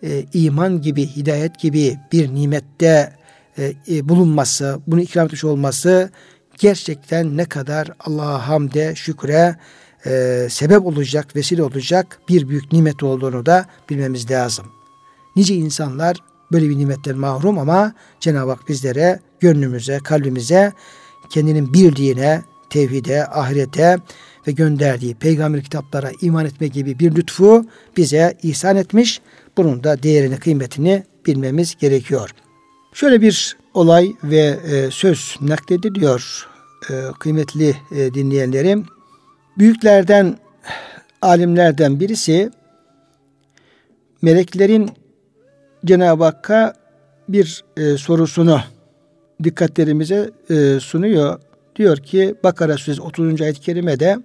e, 0.04 0.26
iman 0.34 0.82
gibi, 0.82 1.08
hidayet 1.08 1.60
gibi 1.60 1.98
bir 2.12 2.36
nimette 2.36 3.14
e, 3.58 3.74
e, 3.90 4.10
bulunması, 4.10 4.80
bunu 4.88 5.02
ikram 5.02 5.26
etmiş 5.26 5.44
olması 5.44 6.10
gerçekten 6.58 7.38
ne 7.38 7.46
kadar 7.46 7.92
Allah'a 8.00 8.48
hamde, 8.48 8.96
şükre 8.96 9.56
e, 10.08 10.48
sebep 10.50 10.86
olacak, 10.86 11.36
vesile 11.36 11.64
olacak 11.64 12.20
bir 12.30 12.50
büyük 12.50 12.72
nimet 12.72 13.04
olduğunu 13.04 13.46
da 13.46 13.66
bilmemiz 13.90 14.32
lazım. 14.32 14.66
Nice 15.36 15.56
insanlar 15.56 16.18
böyle 16.52 16.70
bir 16.70 16.78
nimetten 16.78 17.18
mahrum 17.18 17.60
ama 17.60 17.94
Cenab-ı 18.20 18.52
Hak 18.52 18.70
bizlere, 18.70 19.20
gönlümüze, 19.40 20.00
kalbimize, 20.04 20.74
kendinin 21.30 21.74
birliğine, 21.74 22.42
tevhide, 22.70 23.28
ahirete 23.28 23.98
ve 24.48 24.52
gönderdiği 24.52 25.16
peygamber 25.16 25.64
kitaplara 25.64 26.12
iman 26.22 26.46
etme 26.46 26.68
gibi 26.68 27.00
bir 27.00 27.16
lütfu 27.16 27.66
bize 27.98 28.38
ihsan 28.44 28.76
etmiş. 28.76 29.22
Bunun 29.58 29.84
da 29.84 30.04
değerini, 30.04 30.38
kıymetini 30.38 31.04
bilmemiz 31.26 31.76
gerekiyor. 31.76 32.30
Şöyle 32.94 33.22
bir 33.22 33.58
olay 33.74 34.14
ve 34.24 34.60
e, 34.72 34.92
söz 34.92 35.36
naklediliyor 35.42 36.48
e, 36.90 36.94
kıymetli 37.20 37.76
e, 37.92 38.14
dinleyenlerim. 38.14 38.86
Büyüklerden, 39.58 40.38
alimlerden 41.22 42.00
birisi 42.00 42.52
meleklerin 44.22 44.90
Cenab-ı 45.86 46.24
Hakk'a 46.24 46.74
bir 47.30 47.64
e, 47.78 47.98
sorusunu 47.98 48.62
dikkatlerimize 49.44 50.32
e, 50.50 50.80
sunuyor. 50.80 51.40
Diyor 51.76 51.98
ki 51.98 52.36
Bakara 52.44 52.78
Suresi 52.78 53.02
30. 53.02 53.42
ayet-i 53.42 53.62
kerimede 53.62 54.18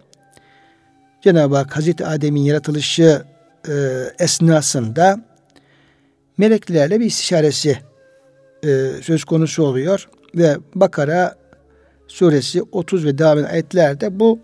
Cenab-ı 1.22 1.56
Hak 1.56 1.76
Hazreti 1.76 2.06
Adem'in 2.06 2.42
yaratılışı 2.42 3.22
e, 3.68 3.72
esnasında 4.18 5.20
meleklerle 6.38 7.00
bir 7.00 7.06
istişaresi 7.06 7.78
e, 8.64 8.88
söz 9.02 9.24
konusu 9.24 9.62
oluyor 9.62 10.08
ve 10.34 10.56
Bakara 10.74 11.34
suresi 12.08 12.62
30 12.72 13.04
ve 13.04 13.18
devam 13.18 13.38
eden 13.38 13.48
ayetlerde 13.48 14.20
bu 14.20 14.38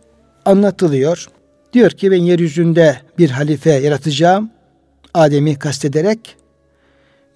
anlatılıyor. 0.48 1.28
Diyor 1.72 1.90
ki 1.90 2.11
ben 2.11 2.22
yeryüzünde 2.22 2.96
bir 3.18 3.30
halife 3.30 3.70
yaratacağım. 3.70 4.50
Adem'i 5.14 5.58
kastederek 5.58 6.37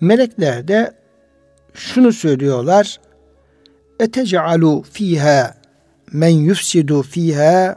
melekler 0.01 0.69
de 0.69 0.93
şunu 1.75 2.13
söylüyorlar. 2.13 3.01
Etece'alu 4.01 4.85
fiha 4.93 5.55
men 6.13 6.29
yufsidu 6.29 7.03
fiha 7.03 7.77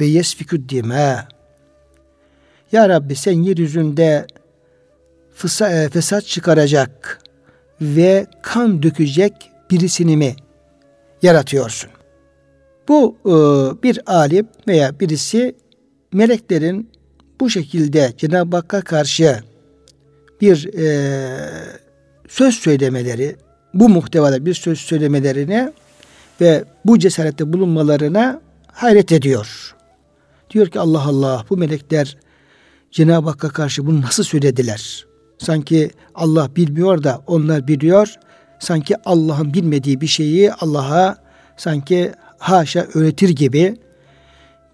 ve 0.00 0.04
yesfikü 0.04 0.68
dima. 0.68 1.28
Ya 2.72 2.88
Rabbi 2.88 3.14
sen 3.16 3.42
yeryüzünde 3.42 4.26
fısa, 5.34 5.70
e, 5.70 5.88
fesat 5.88 6.26
çıkaracak 6.26 7.18
ve 7.80 8.26
kan 8.42 8.82
dökecek 8.82 9.50
birisini 9.70 10.16
mi 10.16 10.36
yaratıyorsun? 11.22 11.95
Bu 12.88 13.16
e, 13.24 13.32
bir 13.82 14.00
alim 14.06 14.48
veya 14.68 15.00
birisi 15.00 15.56
meleklerin 16.12 16.90
bu 17.40 17.50
şekilde 17.50 18.12
Cenab-ı 18.18 18.56
Hakk'a 18.56 18.80
karşı 18.80 19.40
bir 20.40 20.74
e, 20.74 20.88
söz 22.28 22.54
söylemeleri, 22.54 23.36
bu 23.74 23.88
muhtevada 23.88 24.46
bir 24.46 24.54
söz 24.54 24.78
söylemelerine 24.78 25.72
ve 26.40 26.64
bu 26.84 26.98
cesarette 26.98 27.52
bulunmalarına 27.52 28.40
hayret 28.72 29.12
ediyor. 29.12 29.74
Diyor 30.50 30.66
ki 30.66 30.80
Allah 30.80 31.02
Allah 31.02 31.44
bu 31.50 31.56
melekler 31.56 32.16
Cenab-ı 32.90 33.28
Hakk'a 33.28 33.48
karşı 33.48 33.86
bunu 33.86 34.00
nasıl 34.00 34.22
söylediler? 34.22 35.06
Sanki 35.38 35.90
Allah 36.14 36.56
bilmiyor 36.56 37.02
da 37.02 37.22
onlar 37.26 37.68
biliyor. 37.68 38.14
Sanki 38.58 38.94
Allah'ın 39.04 39.54
bilmediği 39.54 40.00
bir 40.00 40.06
şeyi 40.06 40.52
Allah'a 40.52 41.16
sanki 41.56 42.12
haşa 42.38 42.86
öğretir 42.94 43.28
gibi 43.28 43.76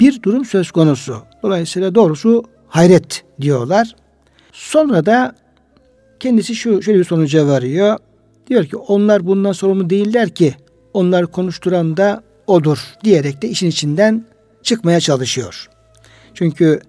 bir 0.00 0.22
durum 0.22 0.44
söz 0.44 0.70
konusu. 0.70 1.22
Dolayısıyla 1.42 1.94
doğrusu 1.94 2.44
hayret 2.68 3.24
diyorlar. 3.40 3.96
Sonra 4.52 5.06
da 5.06 5.36
kendisi 6.20 6.54
şu 6.54 6.82
şöyle 6.82 6.98
bir 6.98 7.04
sonuca 7.04 7.46
varıyor. 7.46 7.98
Diyor 8.46 8.64
ki 8.64 8.76
onlar 8.76 9.26
bundan 9.26 9.52
sorumlu 9.52 9.90
değiller 9.90 10.28
ki 10.28 10.54
onlar 10.94 11.26
konuşturan 11.26 11.96
da 11.96 12.22
odur 12.46 12.78
diyerek 13.04 13.42
de 13.42 13.48
işin 13.48 13.66
içinden 13.66 14.24
çıkmaya 14.62 15.00
çalışıyor. 15.00 15.68
Çünkü 16.34 16.80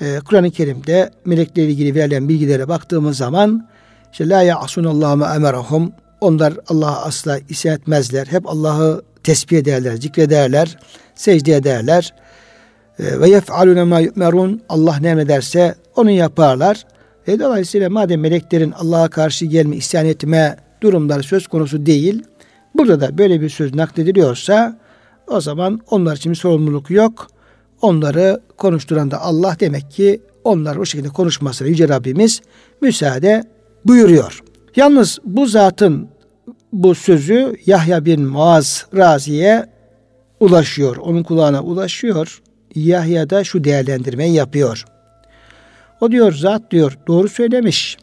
e, 0.00 0.18
Kur'an-ı 0.24 0.50
Kerim'de 0.50 1.10
meleklerle 1.24 1.68
ilgili 1.68 1.94
verilen 1.94 2.28
bilgilere 2.28 2.68
baktığımız 2.68 3.16
zaman 3.16 3.68
işte 4.12 4.28
la 4.28 4.42
ya'sunallahu 4.42 5.16
ma 5.16 5.34
emerahum 5.34 5.92
onlar 6.20 6.54
Allah'a 6.68 7.04
asla 7.04 7.38
isyan 7.48 7.76
etmezler. 7.76 8.26
Hep 8.26 8.48
Allah'ı 8.48 9.02
tesbih 9.28 9.58
ederler, 9.58 9.96
zikrederler, 9.96 10.78
secde 11.14 11.54
ederler. 11.54 12.14
E, 12.98 13.20
ve 13.20 13.28
yef'alune 13.28 13.84
ma 13.84 14.00
yu'merun 14.00 14.62
Allah 14.68 14.96
ne 15.00 15.08
emrederse 15.08 15.74
onu 15.96 16.10
yaparlar. 16.10 16.86
E, 17.26 17.40
dolayısıyla 17.40 17.90
madem 17.90 18.20
meleklerin 18.20 18.72
Allah'a 18.72 19.08
karşı 19.08 19.46
gelme, 19.46 19.76
isyan 19.76 20.06
etme 20.06 20.56
durumları 20.82 21.22
söz 21.22 21.46
konusu 21.46 21.86
değil. 21.86 22.22
Burada 22.74 23.00
da 23.00 23.18
böyle 23.18 23.40
bir 23.40 23.48
söz 23.48 23.74
naklediliyorsa 23.74 24.78
o 25.26 25.40
zaman 25.40 25.80
onlar 25.90 26.16
için 26.16 26.32
bir 26.32 26.36
sorumluluk 26.36 26.90
yok. 26.90 27.26
Onları 27.82 28.40
konuşturan 28.56 29.10
da 29.10 29.20
Allah 29.20 29.56
demek 29.60 29.90
ki 29.90 30.22
onlar 30.44 30.76
o 30.76 30.84
şekilde 30.84 31.08
konuşmasına 31.08 31.68
Yüce 31.68 31.88
Rabbimiz 31.88 32.40
müsaade 32.80 33.44
buyuruyor. 33.84 34.42
Yalnız 34.76 35.18
bu 35.24 35.46
zatın 35.46 36.08
bu 36.72 36.94
sözü 36.94 37.56
Yahya 37.66 38.04
bin 38.04 38.22
Muaz 38.22 38.86
Razi'ye 38.96 39.66
ulaşıyor. 40.40 40.96
Onun 40.96 41.22
kulağına 41.22 41.62
ulaşıyor. 41.62 42.42
Yahya 42.74 43.30
da 43.30 43.44
şu 43.44 43.64
değerlendirmeyi 43.64 44.34
yapıyor. 44.34 44.84
O 46.00 46.12
diyor 46.12 46.32
zat 46.32 46.70
diyor 46.70 46.98
doğru 47.06 47.28
söylemiş. 47.28 47.96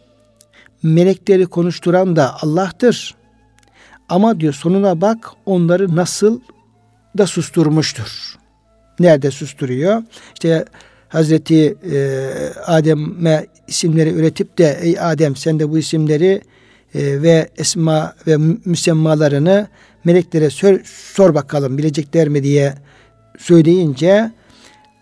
Melekleri 0.83 1.45
konuşturan 1.45 2.15
da 2.15 2.35
Allah'tır. 2.41 3.15
Ama 4.09 4.39
diyor 4.39 4.53
sonuna 4.53 5.01
bak 5.01 5.31
onları 5.45 5.95
nasıl 5.95 6.39
da 7.17 7.27
susturmuştur. 7.27 8.35
Nerede 8.99 9.31
susturuyor? 9.31 10.03
İşte 10.33 10.65
Hazreti 11.09 11.77
e, 11.91 12.29
Adem'e 12.65 13.45
isimleri 13.67 14.09
üretip 14.09 14.57
de 14.57 14.77
ey 14.81 14.99
Adem 14.99 15.35
sen 15.35 15.59
de 15.59 15.69
bu 15.69 15.77
isimleri 15.77 16.41
e, 16.94 17.22
ve 17.22 17.48
esma 17.56 18.14
ve 18.26 18.36
müsemmalarını 18.64 19.68
meleklere 20.04 20.50
sor, 20.50 20.80
sor 21.14 21.34
bakalım 21.34 21.78
bilecekler 21.78 22.28
mi 22.28 22.42
diye 22.42 22.74
söyleyince 23.38 24.32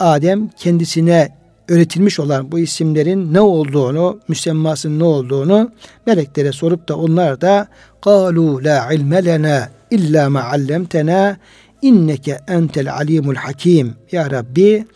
Adem 0.00 0.48
kendisine 0.48 1.38
öğretilmiş 1.68 2.20
olan 2.20 2.52
bu 2.52 2.58
isimlerin 2.58 3.34
ne 3.34 3.40
olduğunu, 3.40 4.20
müsemmasının 4.28 4.98
ne 4.98 5.04
olduğunu 5.04 5.72
meleklere 6.06 6.52
sorup 6.52 6.88
da 6.88 6.96
onlar 6.96 7.40
da 7.40 7.68
قَالُوا 8.02 8.62
لَا 8.66 8.76
عِلْمَ 8.88 9.12
لَنَا 9.28 9.68
اِلَّا 9.92 10.24
مَا 10.34 10.42
عَلَّمْتَنَا 10.52 11.36
inneke 11.82 12.38
entel 12.48 12.92
alimul 12.92 13.34
hakim. 13.34 13.94
Ya 14.12 14.30
Rabbi 14.30 14.86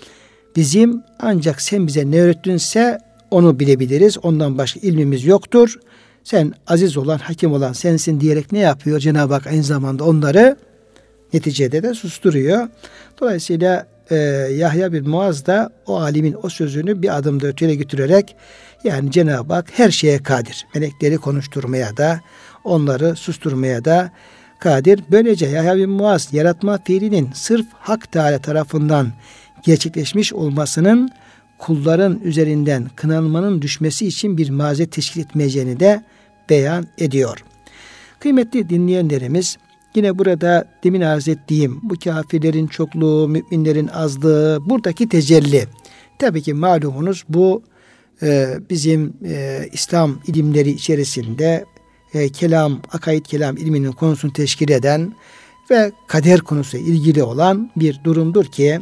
bizim 0.56 1.02
ancak 1.18 1.60
sen 1.60 1.86
bize 1.86 2.10
ne 2.10 2.20
öğrettinse 2.20 2.98
onu 3.30 3.60
bilebiliriz. 3.60 4.18
Ondan 4.22 4.58
başka 4.58 4.80
ilmimiz 4.80 5.24
yoktur. 5.24 5.78
Sen 6.27 6.53
aziz 6.67 6.97
olan, 6.97 7.17
hakim 7.17 7.53
olan 7.53 7.73
sensin 7.73 8.19
diyerek 8.19 8.51
ne 8.51 8.59
yapıyor? 8.59 8.99
Cenab-ı 8.99 9.33
Hak 9.33 9.47
aynı 9.47 9.63
zamanda 9.63 10.03
onları 10.03 10.57
neticede 11.33 11.83
de 11.83 11.93
susturuyor. 11.93 12.67
Dolayısıyla 13.19 13.87
e, 14.09 14.15
Yahya 14.55 14.93
bin 14.93 15.09
Muaz 15.09 15.45
da 15.45 15.69
o 15.85 15.99
alimin 15.99 16.35
o 16.43 16.49
sözünü 16.49 17.01
bir 17.01 17.17
adım 17.17 17.41
da 17.41 17.47
öteye 17.47 17.75
götürerek 17.75 18.35
yani 18.83 19.11
Cenab-ı 19.11 19.53
Hak 19.53 19.79
her 19.79 19.91
şeye 19.91 20.23
kadir. 20.23 20.67
Melekleri 20.75 21.17
konuşturmaya 21.17 21.97
da 21.97 22.21
onları 22.63 23.15
susturmaya 23.15 23.85
da 23.85 24.11
kadir. 24.59 25.03
Böylece 25.11 25.45
Yahya 25.45 25.77
bin 25.77 25.89
Muaz 25.89 26.29
yaratma 26.31 26.79
fiilinin 26.83 27.29
sırf 27.33 27.65
Hak 27.73 28.11
Teala 28.11 28.39
tarafından 28.39 29.13
gerçekleşmiş 29.65 30.33
olmasının 30.33 31.09
kulların 31.57 32.19
üzerinden 32.23 32.89
kınanmanın 32.95 33.61
düşmesi 33.61 34.07
için 34.07 34.37
bir 34.37 34.49
mazeret 34.49 34.91
teşkil 34.91 35.21
etmeyeceğini 35.21 35.79
de 35.79 36.03
beyan 36.49 36.87
ediyor. 36.97 37.43
Kıymetli 38.19 38.69
dinleyenlerimiz 38.69 39.57
yine 39.95 40.17
burada 40.17 40.67
demin 40.83 41.01
arz 41.01 41.27
ettiğim 41.27 41.79
bu 41.83 41.95
kafirlerin 42.03 42.67
çokluğu, 42.67 43.27
müminlerin 43.27 43.87
azlığı, 43.87 44.59
buradaki 44.65 45.09
tecelli. 45.09 45.67
Tabii 46.19 46.41
ki 46.41 46.53
malumunuz 46.53 47.23
bu 47.29 47.63
e, 48.23 48.47
bizim 48.69 49.13
e, 49.25 49.65
İslam 49.71 50.19
ilimleri 50.27 50.69
içerisinde 50.69 51.65
e, 52.13 52.29
kelam, 52.29 52.81
akaid 52.91 53.25
kelam 53.25 53.57
ilminin 53.57 53.91
konusunu 53.91 54.33
teşkil 54.33 54.69
eden 54.69 55.13
ve 55.71 55.91
kader 56.07 56.39
konusu 56.39 56.77
ilgili 56.77 57.23
olan 57.23 57.71
bir 57.75 57.99
durumdur 58.03 58.45
ki 58.45 58.79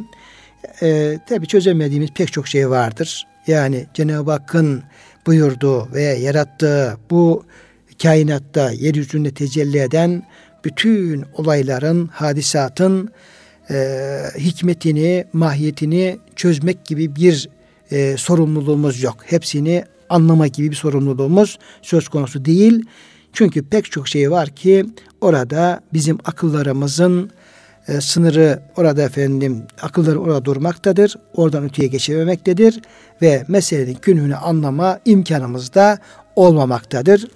e, 0.82 1.18
tabi 1.28 1.46
çözemediğimiz 1.46 2.10
pek 2.10 2.32
çok 2.32 2.48
şey 2.48 2.70
vardır. 2.70 3.26
Yani 3.46 3.86
Cenab-ı 3.94 4.30
Hakk'ın 4.30 4.82
buyurduğu 5.26 5.88
ve 5.94 6.02
yarattığı 6.02 6.96
bu 7.10 7.44
kainatta 8.02 8.70
yeryüzünde 8.70 9.30
tecelli 9.30 9.78
eden 9.78 10.22
bütün 10.64 11.24
olayların, 11.34 12.06
hadisatın 12.06 13.10
e, 13.70 14.18
hikmetini, 14.38 15.24
mahiyetini 15.32 16.18
çözmek 16.36 16.84
gibi 16.84 17.16
bir 17.16 17.48
e, 17.90 18.16
sorumluluğumuz 18.16 19.02
yok. 19.02 19.16
Hepsini 19.26 19.84
anlama 20.08 20.46
gibi 20.46 20.70
bir 20.70 20.76
sorumluluğumuz 20.76 21.58
söz 21.82 22.08
konusu 22.08 22.44
değil. 22.44 22.84
Çünkü 23.32 23.62
pek 23.62 23.90
çok 23.90 24.08
şey 24.08 24.30
var 24.30 24.48
ki 24.48 24.86
orada 25.20 25.80
bizim 25.92 26.18
akıllarımızın 26.24 27.30
e, 27.88 28.00
sınırı 28.00 28.60
orada 28.76 29.02
efendim 29.02 29.62
akılları 29.82 30.20
orada 30.20 30.44
durmaktadır. 30.44 31.16
Oradan 31.34 31.64
öteye 31.64 31.88
geçememektedir 31.88 32.80
ve 33.22 33.44
meselenin 33.48 33.94
künhünü 33.94 34.36
anlama 34.36 35.00
imkanımız 35.04 35.74
da 35.74 35.98
olmamaktadır. 36.36 37.28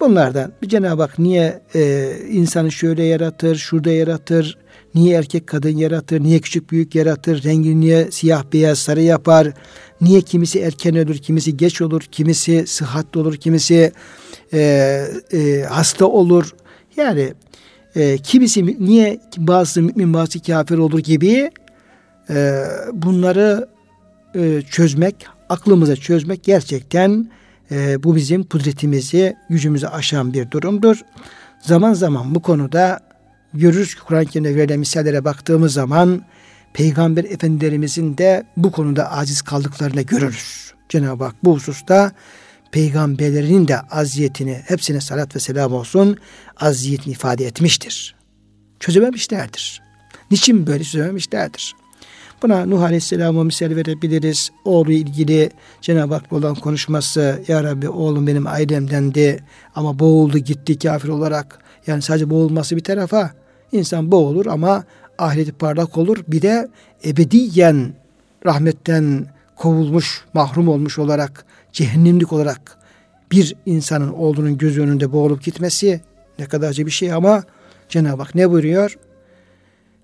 Bunlardan 0.00 0.52
Cenab-ı 0.66 1.02
Hak 1.02 1.18
niye 1.18 1.60
e, 1.74 2.12
insanı 2.30 2.72
şöyle 2.72 3.04
yaratır, 3.04 3.56
şurada 3.56 3.90
yaratır, 3.90 4.58
niye 4.94 5.16
erkek 5.18 5.46
kadın 5.46 5.76
yaratır, 5.76 6.20
niye 6.20 6.38
küçük 6.38 6.70
büyük 6.70 6.94
yaratır, 6.94 7.44
rengini 7.44 7.80
niye 7.80 8.10
siyah 8.10 8.44
beyaz 8.52 8.78
sarı 8.78 9.02
yapar, 9.02 9.48
niye 10.00 10.20
kimisi 10.20 10.60
erken 10.60 10.96
ölür, 10.96 11.18
kimisi 11.18 11.56
geç 11.56 11.80
olur, 11.80 12.02
kimisi 12.12 12.66
sıhhatli 12.66 13.20
olur, 13.20 13.36
kimisi 13.36 13.92
e, 14.52 14.60
e, 15.32 15.62
hasta 15.62 16.06
olur. 16.06 16.54
Yani 16.96 17.34
e, 17.96 18.18
kimisi 18.18 18.86
niye 18.86 19.20
bazı 19.36 19.82
mümin 19.82 20.14
bazı 20.14 20.42
kafir 20.42 20.78
olur 20.78 20.98
gibi 20.98 21.50
e, 22.30 22.62
bunları 22.92 23.68
e, 24.34 24.62
çözmek, 24.70 25.26
aklımıza 25.48 25.96
çözmek 25.96 26.44
gerçekten 26.44 27.30
e, 27.70 28.02
bu 28.02 28.16
bizim 28.16 28.44
kudretimizi, 28.44 29.36
gücümüzü 29.50 29.86
aşan 29.86 30.34
bir 30.34 30.50
durumdur. 30.50 31.00
Zaman 31.60 31.94
zaman 31.94 32.34
bu 32.34 32.42
konuda 32.42 33.00
görürüz 33.54 33.94
ki 33.94 34.00
Kur'an-ı 34.00 34.26
Kerim'de 34.26 34.56
verilen 34.56 34.78
misallere 34.78 35.24
baktığımız 35.24 35.72
zaman 35.72 36.22
Peygamber 36.72 37.24
Efendilerimizin 37.24 38.18
de 38.18 38.44
bu 38.56 38.72
konuda 38.72 39.12
aciz 39.12 39.42
kaldıklarını 39.42 40.02
görürüz. 40.02 40.72
Cenab-ı 40.88 41.24
Hak 41.24 41.34
bu 41.44 41.54
hususta 41.54 42.12
peygamberlerinin 42.76 43.68
de 43.68 43.80
aziyetini 43.80 44.62
hepsine 44.66 45.00
salat 45.00 45.36
ve 45.36 45.40
selam 45.40 45.72
olsun 45.72 46.16
aziyetini 46.56 47.12
ifade 47.12 47.46
etmiştir. 47.46 48.14
Çözememişlerdir. 48.80 49.82
Niçin 50.30 50.66
böyle 50.66 50.84
çözememişlerdir? 50.84 51.74
Buna 52.42 52.66
Nuh 52.66 52.82
Aleyhisselam'a 52.82 53.44
misal 53.44 53.76
verebiliriz. 53.76 54.50
Oğlu 54.64 54.92
ilgili 54.92 55.50
Cenab-ı 55.80 56.14
Hak'la 56.14 56.36
olan 56.36 56.54
konuşması 56.54 57.42
Ya 57.48 57.64
Rabbi 57.64 57.88
oğlum 57.88 58.26
benim 58.26 58.46
ailemdendi 58.46 59.44
ama 59.74 59.98
boğuldu 59.98 60.38
gitti 60.38 60.78
kafir 60.78 61.08
olarak. 61.08 61.58
Yani 61.86 62.02
sadece 62.02 62.30
boğulması 62.30 62.76
bir 62.76 62.84
tarafa 62.84 63.30
insan 63.72 64.12
boğulur 64.12 64.46
ama 64.46 64.84
ahireti 65.18 65.52
parlak 65.52 65.98
olur. 65.98 66.18
Bir 66.28 66.42
de 66.42 66.68
ebediyen 67.04 67.94
rahmetten 68.46 69.26
kovulmuş, 69.56 70.24
mahrum 70.34 70.68
olmuş 70.68 70.98
olarak, 70.98 71.46
cehennemlik 71.72 72.32
olarak 72.32 72.78
bir 73.32 73.54
insanın 73.66 74.12
olduğunun 74.12 74.58
göz 74.58 74.78
önünde 74.78 75.12
boğulup 75.12 75.42
gitmesi 75.42 76.00
ne 76.38 76.46
kadar 76.46 76.68
acı 76.68 76.86
bir 76.86 76.90
şey 76.90 77.12
ama 77.12 77.44
Cenab-ı 77.88 78.22
Hak 78.22 78.34
ne 78.34 78.50
buyuruyor? 78.50 78.98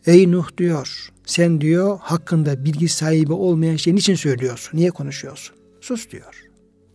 Ey 0.06 0.32
Nuh 0.32 0.56
diyor, 0.58 1.08
sen 1.26 1.60
diyor 1.60 1.98
hakkında 2.02 2.64
bilgi 2.64 2.88
sahibi 2.88 3.32
olmayan 3.32 3.76
şey 3.76 3.94
niçin 3.94 4.14
söylüyorsun? 4.14 4.78
Niye 4.78 4.90
konuşuyorsun? 4.90 5.56
Sus 5.80 6.10
diyor. 6.10 6.44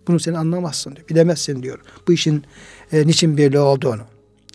Bunu 0.07 0.19
sen 0.19 0.33
anlamazsın 0.33 0.95
diyor. 0.95 1.07
Bilemezsin 1.07 1.63
diyor. 1.63 1.79
Bu 2.07 2.13
işin 2.13 2.43
e, 2.91 3.07
niçin 3.07 3.37
böyle 3.37 3.59
olduğunu. 3.59 4.01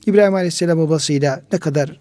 İbrahim 0.07 0.35
Aleyhisselam 0.35 0.79
babasıyla 0.79 1.42
ne 1.53 1.59
kadar 1.59 2.01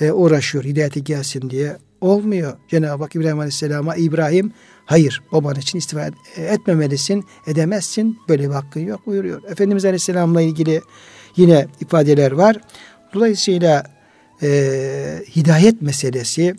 e, 0.00 0.12
uğraşıyor 0.12 0.64
hidayete 0.64 1.00
gelsin 1.00 1.50
diye. 1.50 1.76
Olmuyor. 2.00 2.56
Cenab-ı 2.68 3.02
Hak 3.02 3.16
İbrahim 3.16 3.38
Aleyhisselam'a 3.38 3.96
İbrahim 3.96 4.52
hayır 4.90 5.22
baban 5.32 5.56
için 5.56 5.78
istifa 5.78 6.10
etmemelisin, 6.36 7.24
edemezsin. 7.46 8.18
Böyle 8.28 8.48
bir 8.48 8.54
hakkın 8.54 8.80
yok 8.80 9.06
buyuruyor. 9.06 9.42
Efendimiz 9.44 9.84
Aleyhisselam'la 9.84 10.42
ilgili 10.42 10.82
yine 11.36 11.66
ifadeler 11.80 12.32
var. 12.32 12.56
Dolayısıyla 13.14 13.84
e, 14.42 14.48
hidayet 15.36 15.82
meselesi 15.82 16.54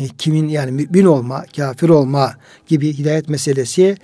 e, 0.00 0.08
kimin 0.18 0.48
yani 0.48 0.72
mümin 0.72 1.04
olma, 1.04 1.44
kafir 1.56 1.88
olma 1.88 2.34
gibi 2.66 2.98
hidayet 2.98 3.28
meselesi 3.28 3.96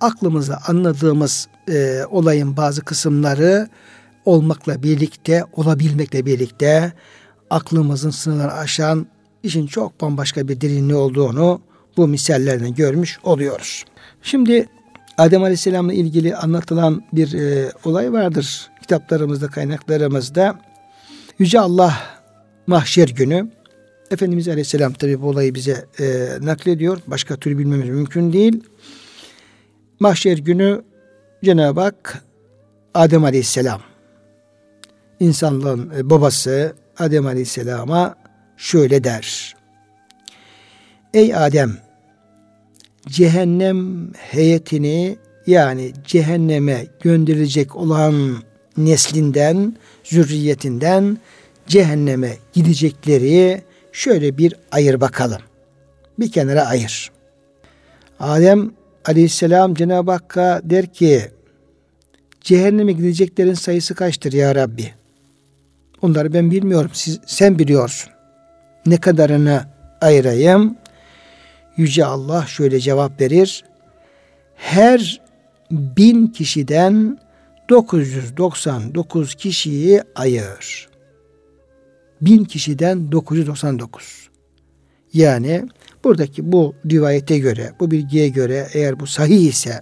aklımızda 0.00 0.60
anladığımız 0.66 1.48
e, 1.68 2.00
olayın 2.10 2.56
bazı 2.56 2.80
kısımları 2.80 3.68
olmakla 4.24 4.82
birlikte, 4.82 5.44
olabilmekle 5.52 6.26
birlikte 6.26 6.92
aklımızın 7.50 8.10
sınırlarını 8.10 8.52
aşan 8.52 9.06
işin 9.42 9.66
çok 9.66 10.00
bambaşka 10.00 10.48
bir 10.48 10.60
derinliği 10.60 10.96
olduğunu 10.96 11.65
bu 11.96 12.08
misallerden 12.08 12.74
görmüş 12.74 13.18
oluyoruz. 13.22 13.84
Şimdi 14.22 14.68
Adem 15.18 15.42
Aleyhisselam'la 15.42 15.92
ilgili 15.92 16.36
anlatılan 16.36 17.02
bir 17.12 17.32
e, 17.32 17.72
olay 17.84 18.12
vardır 18.12 18.70
kitaplarımızda, 18.80 19.48
kaynaklarımızda. 19.48 20.60
Yüce 21.38 21.60
Allah 21.60 21.98
mahşer 22.66 23.08
günü 23.08 23.50
Efendimiz 24.10 24.48
Aleyhisselam 24.48 24.92
tabi 24.92 25.22
bu 25.22 25.28
olayı 25.28 25.54
bize 25.54 25.86
e, 26.00 26.28
naklediyor. 26.40 26.98
Başka 27.06 27.36
türlü 27.36 27.58
bilmemiz 27.58 27.88
mümkün 27.88 28.32
değil. 28.32 28.64
Mahşer 30.00 30.38
günü 30.38 30.82
Cenab-ı 31.44 31.80
Hak 31.80 32.24
Adem 32.94 33.24
Aleyhisselam 33.24 33.80
insanlığın 35.20 35.92
e, 35.96 36.10
babası 36.10 36.74
Adem 36.98 37.26
Aleyhisselam'a 37.26 38.14
şöyle 38.56 39.04
der. 39.04 39.56
Ey 41.14 41.34
Adem 41.34 41.85
cehennem 43.08 44.10
heyetini 44.14 45.16
yani 45.46 45.92
cehenneme 46.04 46.86
gönderilecek 47.00 47.76
olan 47.76 48.36
neslinden, 48.76 49.76
zürriyetinden 50.04 51.18
cehenneme 51.66 52.36
gidecekleri 52.52 53.62
şöyle 53.92 54.38
bir 54.38 54.54
ayır 54.72 55.00
bakalım. 55.00 55.40
Bir 56.18 56.32
kenara 56.32 56.66
ayır. 56.66 57.10
Adem 58.20 58.70
aleyhisselam 59.04 59.74
Cenab-ı 59.74 60.10
Hakk'a 60.10 60.60
der 60.64 60.92
ki 60.92 61.22
cehenneme 62.40 62.92
gideceklerin 62.92 63.54
sayısı 63.54 63.94
kaçtır 63.94 64.32
ya 64.32 64.54
Rabbi? 64.54 64.92
Onları 66.02 66.32
ben 66.32 66.50
bilmiyorum. 66.50 66.90
Siz, 66.94 67.20
sen 67.26 67.58
biliyorsun. 67.58 68.12
Ne 68.86 68.96
kadarını 68.96 69.64
ayırayım? 70.00 70.76
Yüce 71.76 72.04
Allah 72.04 72.46
şöyle 72.46 72.80
cevap 72.80 73.20
verir. 73.20 73.64
Her 74.54 75.20
bin 75.70 76.26
kişiden 76.26 77.18
999 77.68 79.34
kişiyi 79.34 80.02
ayır. 80.14 80.88
Bin 82.20 82.44
kişiden 82.44 83.12
999. 83.12 84.28
Yani 85.12 85.64
buradaki 86.04 86.52
bu 86.52 86.74
rivayete 86.90 87.38
göre, 87.38 87.72
bu 87.80 87.90
bilgiye 87.90 88.28
göre 88.28 88.68
eğer 88.72 89.00
bu 89.00 89.06
sahih 89.06 89.48
ise 89.48 89.80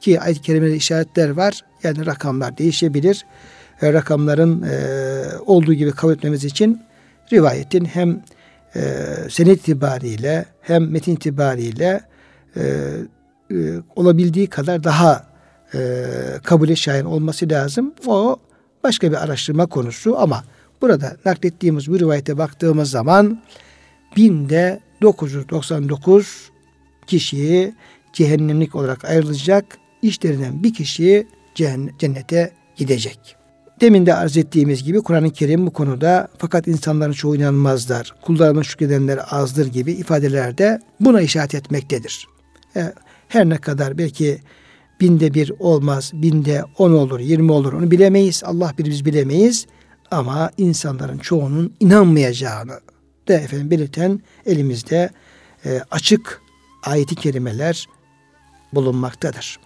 ki 0.00 0.20
ayet-i 0.20 0.42
kerimede 0.42 0.76
işaretler 0.76 1.28
var. 1.28 1.64
Yani 1.82 2.06
rakamlar 2.06 2.58
değişebilir. 2.58 3.26
E, 3.82 3.92
rakamların 3.92 4.62
e, 4.62 5.22
olduğu 5.46 5.74
gibi 5.74 5.92
kabul 5.92 6.12
etmemiz 6.12 6.44
için 6.44 6.82
rivayetin 7.32 7.84
hem 7.84 8.22
e, 8.76 8.80
senet 9.30 9.60
itibariyle 9.60 10.44
hem 10.60 10.90
metin 10.90 11.14
itibariyle 11.14 12.00
e, 12.56 12.62
e, 13.50 13.56
olabildiği 13.96 14.46
kadar 14.46 14.84
daha 14.84 15.26
e, 15.74 16.04
kabule 16.44 16.76
şayan 16.76 17.06
olması 17.06 17.50
lazım. 17.50 17.94
O 18.06 18.36
başka 18.84 19.10
bir 19.10 19.24
araştırma 19.24 19.66
konusu 19.66 20.18
ama 20.18 20.44
burada 20.82 21.16
naklettiğimiz 21.24 21.88
bu 21.88 21.98
rivayete 21.98 22.38
baktığımız 22.38 22.90
zaman 22.90 23.42
binde 24.16 24.80
999 25.02 26.50
kişiyi 27.06 27.74
cehennemlik 28.12 28.74
olarak 28.74 29.04
ayrılacak. 29.04 29.78
İşlerinden 30.02 30.62
bir 30.62 30.74
kişi 30.74 31.26
cennete 31.98 32.52
gidecek. 32.76 33.37
Demin 33.80 34.06
de 34.06 34.14
arz 34.14 34.36
ettiğimiz 34.36 34.84
gibi 34.84 35.02
Kur'an-ı 35.02 35.30
Kerim 35.30 35.66
bu 35.66 35.72
konuda 35.72 36.28
fakat 36.38 36.68
insanların 36.68 37.12
çoğu 37.12 37.36
inanmazlar, 37.36 38.14
kullarına 38.22 38.62
şükredenler 38.62 39.20
azdır 39.30 39.66
gibi 39.66 39.92
ifadelerde 39.92 40.80
buna 41.00 41.20
işaret 41.20 41.54
etmektedir. 41.54 42.28
E, 42.76 42.92
her 43.28 43.48
ne 43.48 43.58
kadar 43.58 43.98
belki 43.98 44.38
binde 45.00 45.34
bir 45.34 45.52
olmaz, 45.58 46.10
binde 46.14 46.64
on 46.78 46.92
olur, 46.92 47.20
yirmi 47.20 47.52
olur 47.52 47.72
onu 47.72 47.90
bilemeyiz. 47.90 48.42
Allah 48.44 48.72
bir 48.78 48.84
biz 48.84 49.04
bilemeyiz. 49.04 49.66
ama 50.10 50.50
insanların 50.56 51.18
çoğunun 51.18 51.74
inanmayacağını 51.80 52.80
de 53.28 53.34
efendim 53.34 53.70
belirten 53.70 54.20
elimizde 54.46 55.10
e, 55.64 55.80
açık 55.90 56.42
ayeti 56.82 57.14
kerimeler 57.14 57.88
bulunmaktadır. 58.72 59.58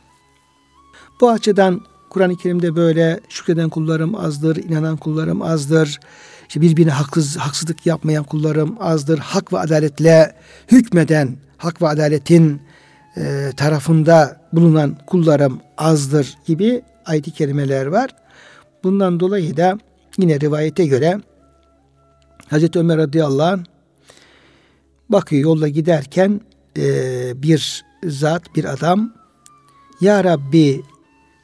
Bu 1.21 1.31
açıdan 1.31 1.81
Kur'an-ı 2.13 2.37
Kerim'de 2.37 2.77
böyle 2.77 3.21
şükreden 3.29 3.69
kullarım 3.69 4.15
azdır, 4.15 4.57
inanan 4.57 4.97
kullarım 4.97 5.43
azdır. 5.43 6.01
İşte 6.49 6.61
birbirine 6.61 6.91
haksız, 6.91 7.37
haksızlık 7.37 7.87
yapmayan 7.87 8.25
kullarım 8.25 8.77
azdır. 8.81 9.19
Hak 9.19 9.53
ve 9.53 9.59
adaletle 9.59 10.35
hükmeden, 10.73 11.37
hak 11.57 11.83
ve 11.83 11.89
adaletin 11.89 12.63
e, 13.17 13.51
tarafında 13.57 14.41
bulunan 14.53 14.97
kullarım 15.07 15.61
azdır 15.79 16.35
gibi 16.47 16.83
ayet-i 17.07 17.31
kerimeler 17.31 17.87
var. 17.87 18.11
Bundan 18.85 19.21
dolayı 19.21 19.57
da 19.57 19.79
yine 20.19 20.41
rivayete 20.41 20.87
göre 20.87 21.21
Hazreti 22.49 22.79
Ömer 22.79 22.99
radıyallahu 22.99 23.53
anh 23.53 23.65
bakıyor 25.09 25.43
yolda 25.43 25.69
giderken 25.69 26.41
e, 26.77 26.83
bir 27.43 27.85
zat, 28.05 28.57
bir 28.57 28.65
adam 28.65 29.13
Ya 30.01 30.25
Rabbi 30.25 30.83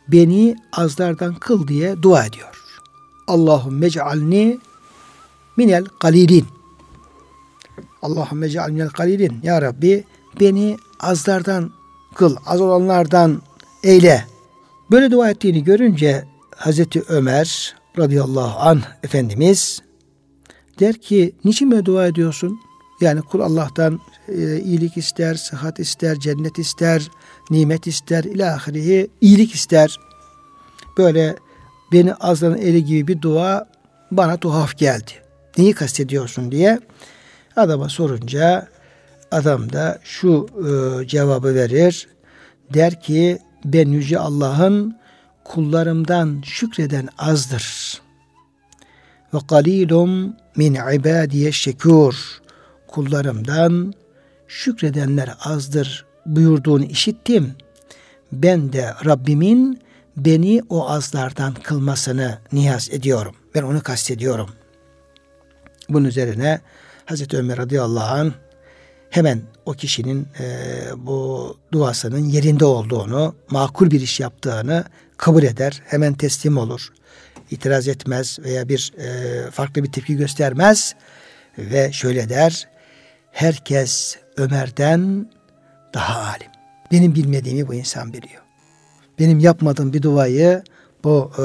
beni 0.09 0.57
azlardan 0.73 1.35
kıl 1.35 1.69
diye 1.69 2.03
dua 2.03 2.27
ediyor. 2.27 2.63
Allahümme 3.27 3.91
cealni 3.91 4.59
minel 5.57 5.85
galilin. 6.01 6.47
Allahümme 8.03 8.49
cealni 8.49 8.73
minel 8.73 8.89
galilin. 8.89 9.41
Ya 9.43 9.63
Rabbi 9.63 10.05
beni 10.41 10.77
azlardan 11.01 11.71
kıl, 12.15 12.37
az 12.47 12.61
olanlardan 12.61 13.43
eyle. 13.83 14.27
Böyle 14.91 15.11
dua 15.11 15.31
ettiğini 15.31 15.65
görünce 15.65 16.25
Hazreti 16.57 17.03
Ömer 17.09 17.77
radıyallahu 17.99 18.61
anh 18.61 18.83
Efendimiz 19.03 19.83
der 20.81 20.95
ki 20.95 21.35
niçin 21.45 21.71
böyle 21.71 21.85
dua 21.85 22.07
ediyorsun? 22.07 22.61
Yani 23.01 23.23
kul 23.23 23.41
Allah'tan 23.41 24.01
e, 24.29 24.61
iyilik 24.61 24.97
ister, 24.97 25.35
sıhhat 25.35 25.79
ister, 25.79 26.21
cennet 26.21 26.59
ister, 26.59 27.11
nimet 27.51 27.87
ister, 27.87 28.25
ilahirihi 28.25 29.11
iyilik 29.21 29.55
ister. 29.55 29.99
Böyle 30.99 31.37
beni 31.93 32.15
azların 32.15 32.59
eli 32.59 32.85
gibi 32.85 33.09
bir 33.09 33.23
dua 33.23 33.69
bana 34.11 34.37
tuhaf 34.37 34.79
geldi. 34.79 35.11
Neyi 35.59 35.73
kastediyorsun 35.73 36.53
diye 36.53 36.81
adama 37.57 37.89
sorunca 37.89 38.69
adam 39.31 39.73
da 39.73 39.99
şu 40.03 40.47
e, 40.59 41.07
cevabı 41.07 41.55
verir. 41.55 42.09
Der 42.75 43.01
ki 43.01 43.39
ben 43.65 43.89
yüce 43.89 44.19
Allah'ın 44.19 44.99
kullarımdan 45.45 46.43
şükreden 46.45 47.09
azdır. 47.19 48.01
Ve 49.35 49.39
galilum 49.49 50.37
min 50.57 50.75
ibadiye 50.75 51.53
şekur. 51.53 52.41
Kullarımdan 52.89 53.95
şükredenler 54.49 55.35
azdır 55.41 56.07
buyurduğunu 56.27 56.85
işittim. 56.85 57.55
Ben 58.33 58.73
de 58.73 58.95
Rabbimin 59.05 59.81
beni 60.17 60.63
o 60.69 60.89
azlardan 60.89 61.55
kılmasını 61.55 62.39
niyaz 62.53 62.91
ediyorum. 62.91 63.35
Ben 63.55 63.63
onu 63.63 63.83
kastediyorum. 63.83 64.51
Bunun 65.89 66.05
üzerine 66.05 66.61
Hazreti 67.07 67.37
Ömer 67.37 67.59
radıyallahu 67.59 68.15
anh 68.15 68.33
hemen 69.11 69.43
o 69.67 69.73
kişinin 69.73 70.29
e, 70.41 70.47
bu 70.97 71.57
duasının 71.73 72.25
yerinde 72.25 72.65
olduğunu, 72.65 73.35
makul 73.51 73.91
bir 73.91 74.01
iş 74.01 74.21
yaptığını 74.21 74.85
kabul 75.17 75.43
eder. 75.43 75.83
Hemen 75.85 76.15
teslim 76.15 76.59
olur. 76.59 76.89
İtiraz 77.51 77.89
etmez 77.89 78.39
veya 78.39 78.69
bir 78.69 78.93
e, 78.99 79.51
farklı 79.51 79.83
bir 79.83 79.93
tepki 79.93 80.17
göstermez 80.17 80.95
ve 81.59 81.93
şöyle 81.93 82.29
der. 82.29 82.69
Herkes 83.33 84.17
Ömer'den 84.39 85.31
daha 85.95 86.21
alim. 86.21 86.51
Benim 86.93 87.15
bilmediğimi 87.15 87.69
bu 87.69 87.75
insan 87.75 88.13
biliyor. 88.13 88.43
Benim 89.19 89.39
yapmadığım 89.39 89.93
bir 89.93 90.03
duayı 90.03 90.63
bu 91.05 91.31
e, 91.39 91.43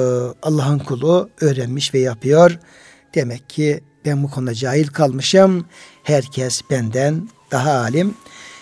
Allah'ın 0.47 0.79
kulu 0.79 1.29
öğrenmiş 1.41 1.93
ve 1.93 1.99
yapıyor. 1.99 2.59
Demek 3.15 3.49
ki 3.49 3.83
ben 4.05 4.23
bu 4.23 4.29
konuda 4.29 4.53
cahil 4.53 4.87
kalmışım. 4.87 5.65
Herkes 6.03 6.61
benden 6.69 7.29
daha 7.51 7.71
alim. 7.71 8.13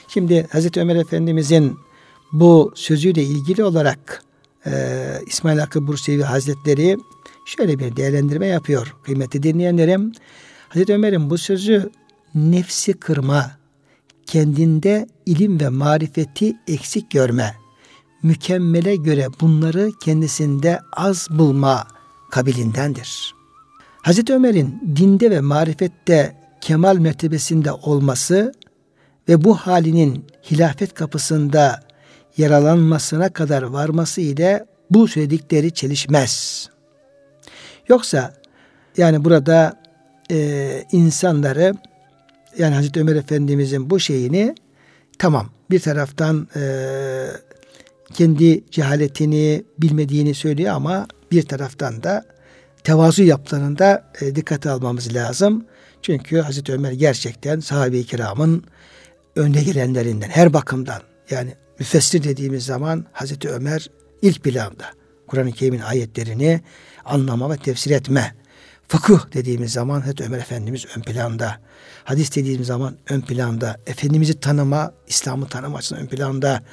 Şimdi 0.08 0.48
Hazreti 0.52 0.80
Ömer 0.80 0.96
Efendimizin 0.96 1.78
bu 2.32 2.74
sözüyle 2.76 3.24
ilgili 3.24 3.64
olarak 3.64 4.24
e, 4.66 4.72
İsmail 5.26 5.60
Hakkı 5.60 5.88
Bursevi 5.88 6.24
Hazretleri 6.24 6.98
şöyle 7.46 7.80
bir 7.80 7.96
değerlendirme 7.96 8.48
yapıyor. 8.48 8.96
Kıymetli 9.04 9.44
dinleyenlerim, 9.44 10.12
Hazreti 10.70 10.94
Ömer'in 10.94 11.30
bu 11.30 11.38
sözü 11.38 11.90
nefsi 12.36 12.94
kırma, 12.94 13.52
kendinde 14.32 15.08
ilim 15.26 15.60
ve 15.60 15.70
marifeti 15.70 16.58
eksik 16.68 17.12
görme, 17.12 17.56
mükemmele 18.24 18.96
göre 18.96 19.28
bunları 19.42 19.90
kendisinde 20.04 20.80
az 20.94 21.28
bulma 21.32 21.88
kabilindendir. 22.32 23.36
Hazreti 24.02 24.34
Ömer'in 24.34 24.96
dinde 24.96 25.32
ve 25.32 25.42
marifette 25.42 26.36
kemal 26.62 26.98
mertebesinde 26.98 27.72
olması 27.72 28.52
ve 29.30 29.44
bu 29.44 29.56
halinin 29.56 30.26
hilafet 30.52 30.94
kapısında 30.94 31.84
yaralanmasına 32.38 33.30
kadar 33.30 33.64
varması 33.64 34.22
ile 34.22 34.66
bu 34.90 35.08
söyledikleri 35.08 35.72
çelişmez. 35.72 36.68
Yoksa 37.88 38.34
yani 38.98 39.26
burada 39.26 39.82
e, 40.32 40.84
insanları 40.92 41.74
yani 42.58 42.76
Hazreti 42.76 43.00
Ömer 43.00 43.16
Efendimizin 43.16 43.90
bu 43.90 44.00
şeyini 44.00 44.56
tamam 45.20 45.50
bir 45.72 45.80
taraftan 45.80 46.48
e, 46.56 46.62
kendi 48.14 48.64
cehaletini 48.72 49.64
bilmediğini 49.80 50.34
söylüyor 50.34 50.74
ama 50.74 51.08
bir 51.32 51.44
taraftan 51.44 52.04
da 52.04 52.26
tevazu 52.84 53.24
yaptığında 53.24 54.12
e, 54.22 54.36
dikkate 54.36 54.70
almamız 54.70 55.16
lazım. 55.16 55.66
Çünkü 56.02 56.40
Hazreti 56.40 56.74
Ömer 56.74 56.92
gerçekten 56.92 57.60
sahabe-i 57.60 58.04
kiramın 58.04 58.64
önde 59.36 59.64
gelenlerinden 59.64 60.30
her 60.30 60.54
bakımdan 60.54 61.02
yani 61.30 61.56
müfessir 61.80 62.24
dediğimiz 62.24 62.66
zaman 62.66 63.06
Hazreti 63.12 63.50
Ömer 63.50 63.90
ilk 64.22 64.44
planda 64.44 64.86
Kur'an-ı 65.28 65.52
Kerim'in 65.52 65.80
ayetlerini 65.80 66.62
anlama 67.06 67.52
ve 67.52 67.58
tefsir 67.58 67.92
etme. 67.92 68.36
Fıkıh 68.92 69.34
dediğimiz 69.34 69.74
zaman 69.74 70.02
Hazreti 70.02 70.24
Ömer 70.24 70.40
Efendimiz 70.40 70.86
ön 70.98 71.02
planda. 71.02 71.60
Hadis 72.04 72.36
dediğimiz 72.36 72.68
zaman 72.68 72.98
ön 73.10 73.22
planda. 73.22 73.78
Efendimiz'i 73.88 74.40
tanıma, 74.40 74.94
İslam'ı 75.08 75.48
tanıma 75.48 75.78
açısından 75.78 76.04
ön 76.04 76.08
planda. 76.08 76.64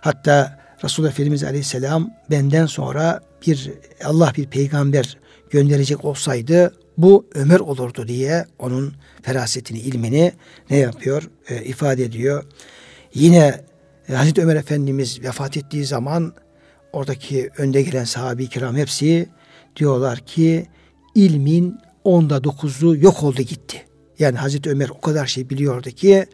Hatta 0.00 0.58
Resulullah 0.84 1.10
Efendimiz 1.10 1.44
Aleyhisselam 1.44 2.10
benden 2.30 2.66
sonra 2.66 3.20
bir 3.46 3.70
Allah 4.04 4.32
bir 4.36 4.46
peygamber 4.46 5.18
gönderecek 5.50 6.04
olsaydı 6.04 6.74
bu 6.98 7.26
Ömer 7.34 7.60
olurdu 7.60 8.08
diye 8.08 8.46
onun 8.58 8.94
ferasetini, 9.22 9.78
ilmini 9.78 10.32
ne 10.70 10.76
yapıyor? 10.76 11.30
E, 11.48 11.64
ifade 11.64 12.04
ediyor. 12.04 12.44
Yine 13.14 13.60
e, 14.08 14.14
Hazreti 14.14 14.42
Ömer 14.42 14.56
Efendimiz 14.56 15.22
vefat 15.22 15.56
ettiği 15.56 15.84
zaman 15.84 16.32
oradaki 16.92 17.50
önde 17.58 17.82
gelen 17.82 18.04
sahabi 18.04 18.48
kiram 18.48 18.76
hepsi 18.76 19.28
diyorlar 19.76 20.18
ki 20.18 20.66
ilmin 21.14 21.78
onda 22.04 22.44
dokuzu 22.44 22.96
yok 22.96 23.22
oldu 23.22 23.42
gitti. 23.42 23.86
Yani 24.18 24.38
Hazreti 24.38 24.70
Ömer 24.70 24.88
o 24.88 25.00
kadar 25.00 25.26
şey 25.26 25.50
biliyordu 25.50 25.90
ki 25.90 26.26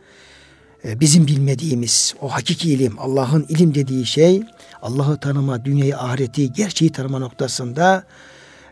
e, 0.85 1.01
bizim 1.01 1.27
bilmediğimiz 1.27 2.15
o 2.21 2.29
hakiki 2.29 2.73
ilim, 2.73 2.99
Allah'ın 2.99 3.47
ilim 3.49 3.75
dediği 3.75 4.07
şey, 4.07 4.43
Allah'ı 4.83 5.21
tanıma, 5.21 5.65
dünyayı, 5.65 5.99
ahireti, 5.99 6.53
gerçeği 6.53 6.93
tanıma 6.93 7.19
noktasında 7.19 8.05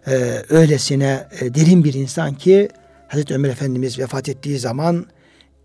e, 0.06 0.42
öylesine 0.48 1.28
e, 1.40 1.54
derin 1.54 1.84
bir 1.84 1.94
insan 1.94 2.34
ki 2.34 2.68
Hazreti 3.08 3.34
Ömer 3.34 3.48
Efendimiz 3.48 3.98
vefat 3.98 4.28
ettiği 4.28 4.58
zaman 4.58 5.06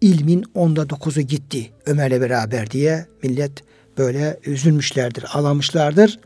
ilmin 0.01 0.45
onda 0.53 0.89
dokuzu 0.89 1.21
gitti 1.21 1.69
Ömer'le 1.85 2.21
beraber 2.21 2.71
diye 2.71 3.05
millet 3.23 3.51
böyle 3.97 4.39
üzülmüşlerdir, 4.45 5.25
ağlamışlardır. 5.33 6.19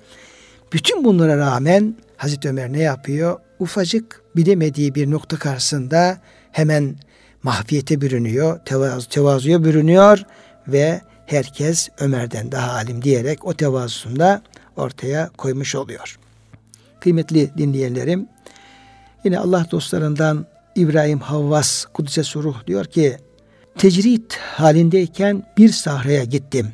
Bütün 0.73 1.03
bunlara 1.03 1.38
rağmen 1.38 1.95
Hazreti 2.17 2.49
Ömer 2.49 2.73
ne 2.73 2.79
yapıyor? 2.79 3.39
Ufacık 3.64 4.22
bilemediği 4.36 4.95
bir 4.95 5.11
nokta 5.11 5.38
karşısında 5.38 6.18
hemen 6.51 6.95
mahfiyete 7.43 8.01
bürünüyor, 8.01 8.59
tevazu, 8.66 9.09
tevazuya 9.09 9.64
bürünüyor 9.64 10.24
ve 10.68 11.01
herkes 11.26 11.89
Ömer'den 11.99 12.51
daha 12.51 12.72
alim 12.72 13.01
diyerek 13.01 13.45
o 13.45 13.53
tevazusunda 13.53 14.41
ortaya 14.78 15.30
koymuş 15.38 15.76
oluyor. 15.76 16.20
Kıymetli 16.99 17.57
dinleyenlerim, 17.57 18.28
yine 19.24 19.39
Allah 19.39 19.66
dostlarından 19.72 20.45
İbrahim 20.76 21.20
Havvas 21.20 21.86
Kudüs'e 21.86 22.24
Suruh 22.24 22.68
diyor 22.68 22.86
ki, 22.86 23.18
tecrit 23.78 24.38
halindeyken 24.38 25.43
bir 25.57 25.70
sahraya 25.70 26.24
gittim. 26.24 26.74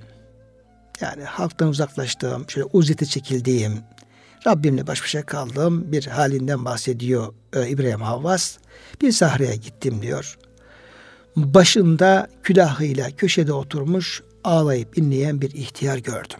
Yani 1.01 1.23
halktan 1.23 1.67
uzaklaştım, 1.67 2.45
şöyle 2.49 2.67
uzete 2.73 3.05
çekildiğim, 3.05 3.73
Rabbimle 4.47 4.87
baş 4.87 5.03
başa 5.03 5.25
kaldığım 5.25 5.91
bir 5.91 6.05
halinden 6.05 6.65
bahsediyor 6.65 7.33
e, 7.53 7.69
İbrahim 7.69 8.01
Havvas. 8.01 8.57
Bir 9.01 9.11
sahraya 9.11 9.55
gittim 9.55 10.01
diyor. 10.01 10.37
Başında 11.35 12.27
külahıyla 12.43 13.11
köşede 13.11 13.53
oturmuş 13.53 14.23
ağlayıp 14.43 14.97
inleyen 14.97 15.41
bir 15.41 15.51
ihtiyar 15.51 15.97
gördüm. 15.97 16.39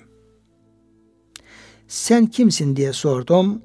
Sen 1.88 2.26
kimsin 2.26 2.76
diye 2.76 2.94
sordum. 2.94 3.62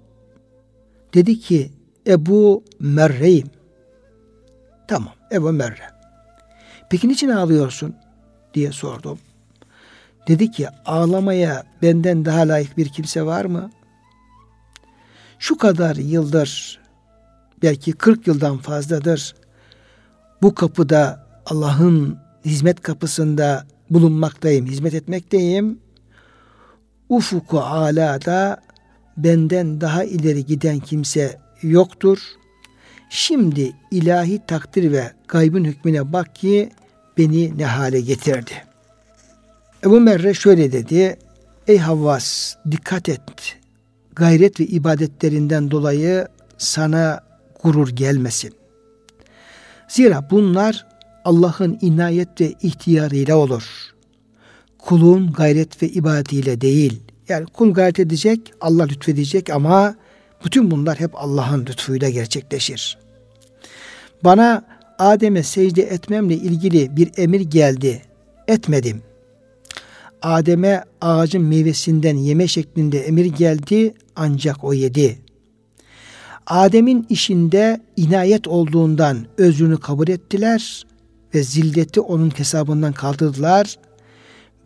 Dedi 1.15 1.41
ki 1.41 1.71
Ebu 2.07 2.65
Merre'yim. 2.81 3.51
Tamam 4.89 5.15
Ebu 5.33 5.53
Merre. 5.53 5.91
Peki 6.91 7.09
niçin 7.09 7.29
ağlıyorsun 7.29 7.97
diye 8.55 8.73
sordum. 8.73 9.19
Dedi 10.29 10.51
ki 10.51 10.69
ağlamaya 10.87 11.65
benden 11.83 12.25
daha 12.25 12.49
layık 12.49 12.77
bir 12.77 12.89
kimse 12.89 13.23
var 13.23 13.45
mı? 13.45 13.71
Şu 15.45 15.59
kadar 15.59 15.97
yıldır 15.97 16.81
belki 17.63 17.93
40 17.93 18.27
yıldan 18.27 18.59
fazladır 18.59 19.35
bu 20.43 20.55
kapıda 20.55 21.27
Allah'ın 21.47 22.19
hizmet 22.45 22.81
kapısında 22.81 23.67
bulunmaktayım, 23.91 24.67
hizmet 24.67 24.95
etmekteyim. 24.95 25.79
Ufuku 27.09 27.61
alada 27.61 28.61
benden 29.17 29.81
daha 29.81 30.05
ileri 30.05 30.47
giden 30.47 30.79
kimse 30.79 31.41
yoktur. 31.63 32.19
Şimdi 33.11 33.73
ilahi 33.91 34.47
takdir 34.47 34.93
ve 34.93 35.13
gaybın 35.29 35.65
hükmüne 35.65 36.13
bak 36.13 36.35
ki 36.35 36.71
beni 37.19 37.59
ne 37.59 37.67
hale 37.67 38.01
getirdi. 38.01 38.53
Ebu 39.85 40.01
Merre 40.01 40.35
şöyle 40.35 40.73
dedi. 40.73 41.19
Ey 41.67 41.79
Havvas 41.79 42.57
dikkat 42.71 43.09
et. 43.09 43.64
Gayret 44.17 44.61
ve 44.61 44.65
ibadetlerinden 44.65 45.71
dolayı 45.71 46.29
sana 46.59 47.21
gurur 47.63 47.89
gelmesin. 47.89 48.55
Zira 49.89 50.31
bunlar 50.31 50.87
Allah'ın 51.25 51.79
inayet 51.81 52.41
ve 52.41 52.55
ihtiyarıyla 52.63 53.37
olur. 53.37 53.65
Kulun 54.79 55.33
gayret 55.33 55.83
ve 55.83 55.89
ibadetiyle 55.89 56.61
değil. 56.61 57.03
Yani 57.29 57.47
kul 57.47 57.75
gayret 57.75 58.01
edecek, 58.01 58.55
Allah 58.61 58.85
lütfedecek 58.85 59.51
ama 59.51 59.95
bütün 60.45 60.71
bunlar 60.71 61.01
hep 61.01 61.11
Allah'ın 61.15 61.67
lütfuyla 61.67 62.11
gerçekleşir. 62.11 62.99
Bana 64.25 64.65
Adem'e 64.99 65.43
secde 65.43 65.83
etmemle 65.83 66.35
ilgili 66.35 66.97
bir 66.97 67.11
emir 67.17 67.41
geldi. 67.41 68.03
Etmedim. 68.49 69.03
Adem'e 70.25 70.85
ağacın 71.01 71.43
meyvesinden 71.43 72.17
yeme 72.17 72.49
şeklinde 72.49 73.01
emir 73.01 73.25
geldi 73.25 73.95
ancak 74.17 74.65
o 74.65 74.73
yedi. 74.73 75.19
Adem'in 76.47 77.07
işinde 77.09 77.81
inayet 77.97 78.49
olduğundan 78.49 79.27
özrünü 79.39 79.81
kabul 79.81 80.09
ettiler 80.09 80.87
ve 81.35 81.43
zilleti 81.43 82.01
onun 82.01 82.31
hesabından 82.31 82.93
kaldırdılar. 82.93 83.77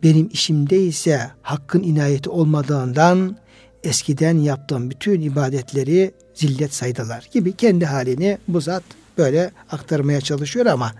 Benim 0.03 0.29
işimde 0.33 0.83
ise 0.83 1.21
hakkın 1.41 1.83
inayeti 1.83 2.29
olmadığından 2.29 3.37
eskiden 3.83 4.37
yaptığım 4.37 4.89
bütün 4.89 5.21
ibadetleri 5.21 6.11
zillet 6.33 6.73
saydılar 6.73 7.29
gibi 7.33 7.51
kendi 7.51 7.85
halini 7.85 8.37
bu 8.47 8.61
zat 8.61 8.83
böyle 9.17 9.51
aktarmaya 9.71 10.21
çalışıyor 10.21 10.65
ama 10.65 10.93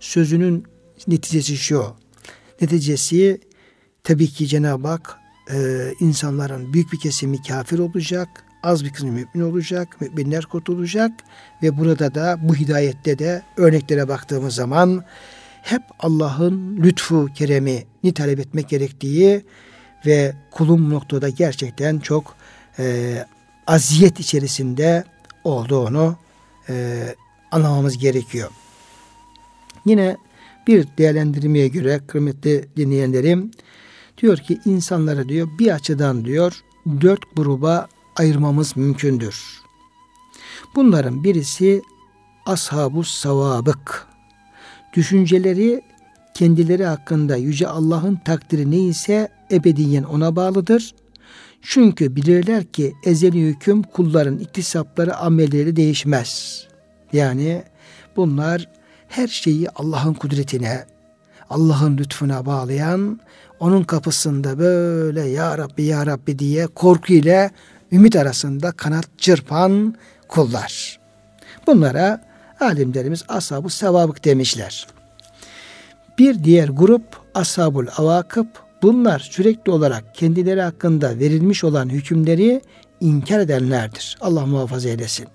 sözünün 0.00 0.64
neticesi 1.08 1.56
şu. 1.56 1.84
Neticesi 2.60 3.40
tabii 4.04 4.26
ki 4.26 4.46
Cenab-ı 4.46 4.88
Hak 4.88 5.18
e, 5.50 5.56
insanların 6.00 6.72
büyük 6.72 6.92
bir 6.92 6.98
kesimi 6.98 7.42
kafir 7.42 7.78
olacak, 7.78 8.28
az 8.62 8.84
bir 8.84 8.92
kısmı 8.92 9.12
mümin 9.12 9.50
olacak, 9.50 10.00
müminler 10.00 10.44
kurtulacak 10.44 11.12
ve 11.62 11.78
burada 11.78 12.14
da 12.14 12.38
bu 12.42 12.54
hidayette 12.54 13.18
de 13.18 13.42
örneklere 13.56 14.08
baktığımız 14.08 14.54
zaman 14.54 15.04
hep 15.62 15.82
Allah'ın 15.98 16.76
lütfu, 16.76 17.28
keremini 17.34 18.14
talep 18.14 18.38
etmek 18.40 18.68
gerektiği 18.68 19.44
ve 20.06 20.34
kulun 20.50 20.90
noktada 20.90 21.28
gerçekten 21.28 21.98
çok 21.98 22.36
e, 22.78 23.16
aziyet 23.66 24.20
içerisinde 24.20 25.04
olduğunu 25.44 26.16
e, 26.68 27.04
anlamamız 27.50 27.98
gerekiyor. 27.98 28.50
Yine 29.86 30.16
bir 30.66 30.86
değerlendirmeye 30.98 31.68
göre 31.68 32.00
kıymetli 32.06 32.68
dinleyenlerim 32.76 33.50
diyor 34.18 34.38
ki 34.38 34.60
insanları 34.64 35.28
diyor 35.28 35.48
bir 35.58 35.70
açıdan 35.70 36.24
diyor 36.24 36.60
dört 37.00 37.36
gruba 37.36 37.88
ayırmamız 38.16 38.76
mümkündür. 38.76 39.64
Bunların 40.74 41.24
birisi 41.24 41.82
ashabu 42.46 43.04
savabık. 43.04 44.06
Düşünceleri 44.92 45.82
kendileri 46.34 46.84
hakkında 46.84 47.36
Yüce 47.36 47.68
Allah'ın 47.68 48.16
takdiri 48.16 48.70
neyse 48.70 49.28
ebediyen 49.50 50.02
ona 50.02 50.36
bağlıdır. 50.36 50.94
Çünkü 51.62 52.16
bilirler 52.16 52.64
ki 52.64 52.94
ezeli 53.04 53.40
hüküm 53.40 53.82
kulların 53.82 54.38
iktisapları 54.38 55.16
amelleri 55.16 55.76
değişmez. 55.76 56.62
Yani 57.12 57.62
bunlar 58.16 58.68
her 59.08 59.28
şeyi 59.28 59.70
Allah'ın 59.70 60.14
kudretine, 60.14 60.86
Allah'ın 61.50 61.98
lütfuna 61.98 62.46
bağlayan, 62.46 63.20
onun 63.60 63.82
kapısında 63.82 64.58
böyle 64.58 65.22
ya 65.22 65.58
Rabbi 65.58 65.82
ya 65.82 66.06
Rabbi 66.06 66.38
diye 66.38 66.66
korku 66.66 67.12
ile 67.12 67.50
ümit 67.92 68.16
arasında 68.16 68.72
kanat 68.72 69.06
çırpan 69.18 69.94
kullar. 70.28 71.00
Bunlara 71.66 72.24
alimlerimiz 72.60 73.24
ashabı 73.28 73.70
sevabık 73.70 74.24
demişler. 74.24 74.86
Bir 76.18 76.44
diğer 76.44 76.68
grup 76.68 77.04
ashabul 77.34 77.86
avakıp 77.96 78.48
bunlar 78.82 79.18
sürekli 79.18 79.72
olarak 79.72 80.14
kendileri 80.14 80.60
hakkında 80.62 81.18
verilmiş 81.18 81.64
olan 81.64 81.88
hükümleri 81.88 82.60
inkar 83.00 83.40
edenlerdir. 83.40 84.18
Allah 84.20 84.46
muhafaza 84.46 84.88
eylesin. 84.88 85.26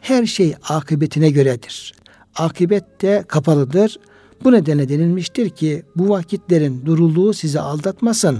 Her 0.00 0.26
şey 0.26 0.54
akıbetine 0.68 1.30
göredir. 1.30 1.94
Akibet 2.36 3.02
de 3.02 3.24
kapalıdır. 3.28 3.98
Bu 4.44 4.52
nedenle 4.52 4.88
denilmiştir 4.88 5.50
ki 5.50 5.82
bu 5.96 6.08
vakitlerin 6.08 6.86
duruluğu 6.86 7.34
sizi 7.34 7.60
aldatmasın. 7.60 8.38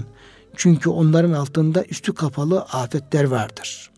Çünkü 0.55 0.89
onların 0.89 1.31
altında 1.31 1.83
üstü 1.89 2.13
kapalı 2.13 2.61
afetler 2.61 3.23
vardır. 3.23 3.91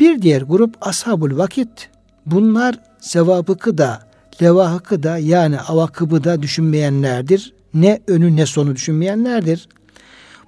Bir 0.00 0.22
diğer 0.22 0.42
grup 0.42 0.74
ashabul 0.80 1.38
vakit. 1.38 1.90
Bunlar 2.26 2.80
sevabıkı 3.00 3.78
da 3.78 4.08
levahıkı 4.42 5.02
da 5.02 5.18
yani 5.18 5.60
avakıbı 5.60 6.24
da 6.24 6.42
düşünmeyenlerdir. 6.42 7.52
Ne 7.74 8.00
önü 8.06 8.36
ne 8.36 8.46
sonu 8.46 8.76
düşünmeyenlerdir. 8.76 9.68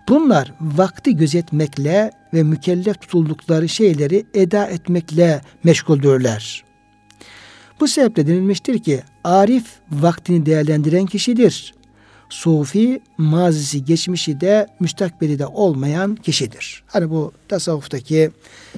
Bunlar 0.09 0.53
vakti 0.61 1.17
gözetmekle 1.17 2.11
ve 2.35 2.43
mükellef 2.43 3.01
tutuldukları 3.01 3.69
şeyleri 3.69 4.27
eda 4.35 4.67
etmekle 4.67 5.41
meşguldürler. 5.65 6.65
Bu 7.85 7.89
sebeple 7.89 8.26
denilmiştir 8.26 8.78
ki 8.78 9.03
arif 9.24 9.64
vaktini 9.93 10.47
değerlendiren 10.47 11.07
kişidir. 11.07 11.74
Sufi 12.28 13.01
mazisi 13.18 13.85
geçmişi 13.85 14.41
de 14.41 14.66
müstakbeli 14.80 15.39
de 15.39 15.47
olmayan 15.47 16.16
kişidir. 16.16 16.85
Hani 16.87 17.11
bu 17.11 17.32
tasavvuftaki 17.49 18.30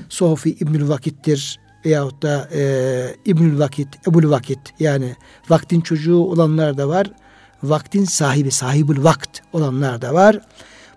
Sufi 0.09 0.51
İbnül 0.51 0.89
Vakit'tir 0.89 1.61
veyahut 1.85 2.23
da 2.23 2.49
e, 2.55 2.61
İbnül 3.25 3.59
Vakit, 3.59 3.89
Ebul 4.09 4.31
Vakit 4.31 4.59
yani 4.79 5.17
vaktin 5.49 5.81
çocuğu 5.81 6.19
olanlar 6.19 6.79
da 6.79 6.89
var. 6.89 7.11
Vaktin 7.63 8.05
sahibi, 8.05 8.51
sahibül 8.51 9.05
vakt 9.05 9.41
olanlar 9.53 10.03
da 10.03 10.15
var. 10.15 10.41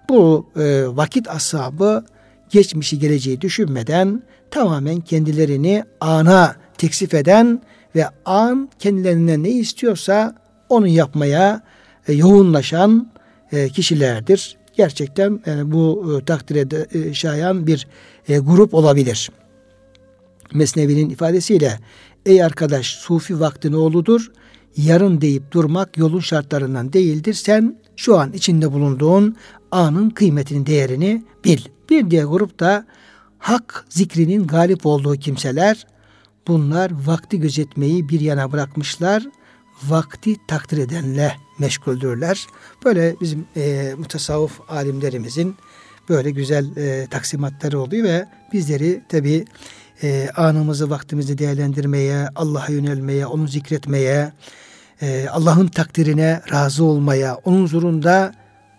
Bu 0.10 0.46
e, 0.60 0.84
vakit 0.88 1.30
ashabı 1.30 2.06
geçmişi 2.50 3.00
geleceği 3.00 3.42
düşünmeden 3.42 4.24
tamamen 4.52 5.00
kendilerini 5.00 5.84
ana 6.02 6.56
teksif 6.78 7.14
eden 7.14 7.62
ve 7.96 8.06
an 8.26 8.70
kendilerine 8.80 9.44
ne 9.44 9.50
istiyorsa 9.50 10.36
onu 10.70 10.88
yapmaya 10.88 11.62
e, 12.08 12.14
yoğunlaşan 12.14 13.12
e, 13.52 13.70
kişilerdir. 13.70 14.58
Gerçekten 14.78 15.42
e, 15.48 15.72
bu 15.72 16.14
e, 16.22 16.26
takdire 16.26 16.72
de, 16.72 16.88
e, 16.94 17.14
şayan 17.14 17.68
bir 17.68 17.88
e, 18.28 18.38
grup 18.38 18.74
olabilir. 18.74 19.32
Mesnevi'nin 20.54 21.10
ifadesiyle 21.10 21.80
ey 22.26 22.44
arkadaş 22.44 22.88
sufi 22.88 23.40
vaktin 23.40 23.74
oğludur 23.74 24.32
yarın 24.78 25.22
deyip 25.22 25.52
durmak 25.52 25.98
yolun 25.98 26.20
şartlarından 26.20 26.94
değildir. 26.94 27.34
Sen 27.34 27.78
şu 27.96 28.20
an 28.20 28.34
içinde 28.34 28.72
bulunduğun 28.72 29.36
anın 29.72 30.10
kıymetini, 30.10 30.66
değerini 30.66 31.24
bil. 31.46 31.60
Bir 31.90 32.10
diğer 32.12 32.24
grup 32.24 32.60
da 32.60 32.86
hak 33.40 33.86
zikrinin 33.90 34.48
galip 34.48 34.86
olduğu 34.86 35.16
kimseler. 35.16 35.88
Bunlar 36.50 36.92
vakti 37.06 37.40
gözetmeyi 37.40 38.10
bir 38.10 38.20
yana 38.20 38.52
bırakmışlar. 38.52 39.24
Vakti 39.84 40.36
takdir 40.48 40.78
edenle 40.78 41.36
meşguldürler. 41.60 42.48
Böyle 42.86 43.16
bizim 43.22 43.46
e, 43.58 43.94
mutasavvuf 43.98 44.60
alimlerimizin 44.70 45.56
böyle 46.10 46.32
güzel 46.32 46.78
e, 46.78 47.08
taksimatları 47.08 47.80
oluyor 47.80 48.04
ve 48.04 48.26
bizleri 48.54 49.02
tabi 49.10 49.46
e, 50.04 50.30
anımızı 50.36 50.90
vaktimizi 50.90 51.38
değerlendirmeye, 51.38 52.28
Allah'a 52.36 52.72
yönelmeye, 52.72 53.26
onu 53.26 53.48
zikretmeye, 53.48 54.32
e, 55.02 55.28
Allah'ın 55.32 55.68
takdirine 55.68 56.42
razı 56.52 56.84
olmaya, 56.84 57.36
onun 57.36 57.64
huzurunda 57.64 58.34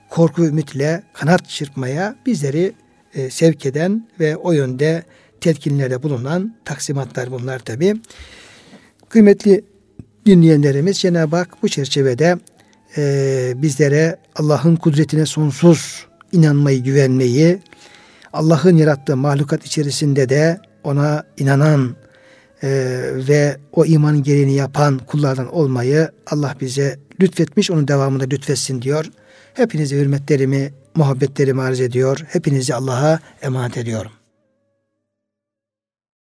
korku 0.08 0.44
ümitle 0.44 1.02
kanat 1.12 1.48
çırpmaya 1.48 2.14
bizleri 2.26 2.72
e, 3.14 3.30
sevk 3.30 3.66
eden 3.66 4.08
ve 4.20 4.36
o 4.36 4.52
yönde 4.52 5.04
tetkinlerde 5.40 6.02
bulunan 6.02 6.56
taksimatlar 6.64 7.30
bunlar 7.30 7.58
tabi. 7.58 7.96
Kıymetli 9.08 9.64
dinleyenlerimiz 10.26 10.98
Cenab-ı 10.98 11.36
Hak 11.36 11.62
bu 11.62 11.68
çerçevede 11.68 12.38
e, 12.96 13.52
bizlere 13.56 14.16
Allah'ın 14.36 14.76
kudretine 14.76 15.26
sonsuz 15.26 16.06
inanmayı, 16.32 16.82
güvenmeyi, 16.82 17.58
Allah'ın 18.32 18.76
yarattığı 18.76 19.16
mahlukat 19.16 19.66
içerisinde 19.66 20.28
de 20.28 20.60
ona 20.84 21.24
inanan 21.38 21.96
e, 22.62 22.68
ve 23.28 23.56
o 23.72 23.84
imanın 23.84 24.22
gereğini 24.22 24.54
yapan 24.54 24.98
kullardan 24.98 25.54
olmayı 25.54 26.10
Allah 26.26 26.54
bize 26.60 26.98
lütfetmiş, 27.20 27.70
onun 27.70 27.88
devamında 27.88 28.24
lütfetsin 28.24 28.82
diyor. 28.82 29.10
Hepinize 29.54 29.96
hürmetlerimi, 29.96 30.72
muhabbetlerimi 30.94 31.62
arz 31.62 31.80
ediyor. 31.80 32.18
Hepinizi 32.28 32.74
Allah'a 32.74 33.20
emanet 33.42 33.76
ediyorum. 33.76 34.19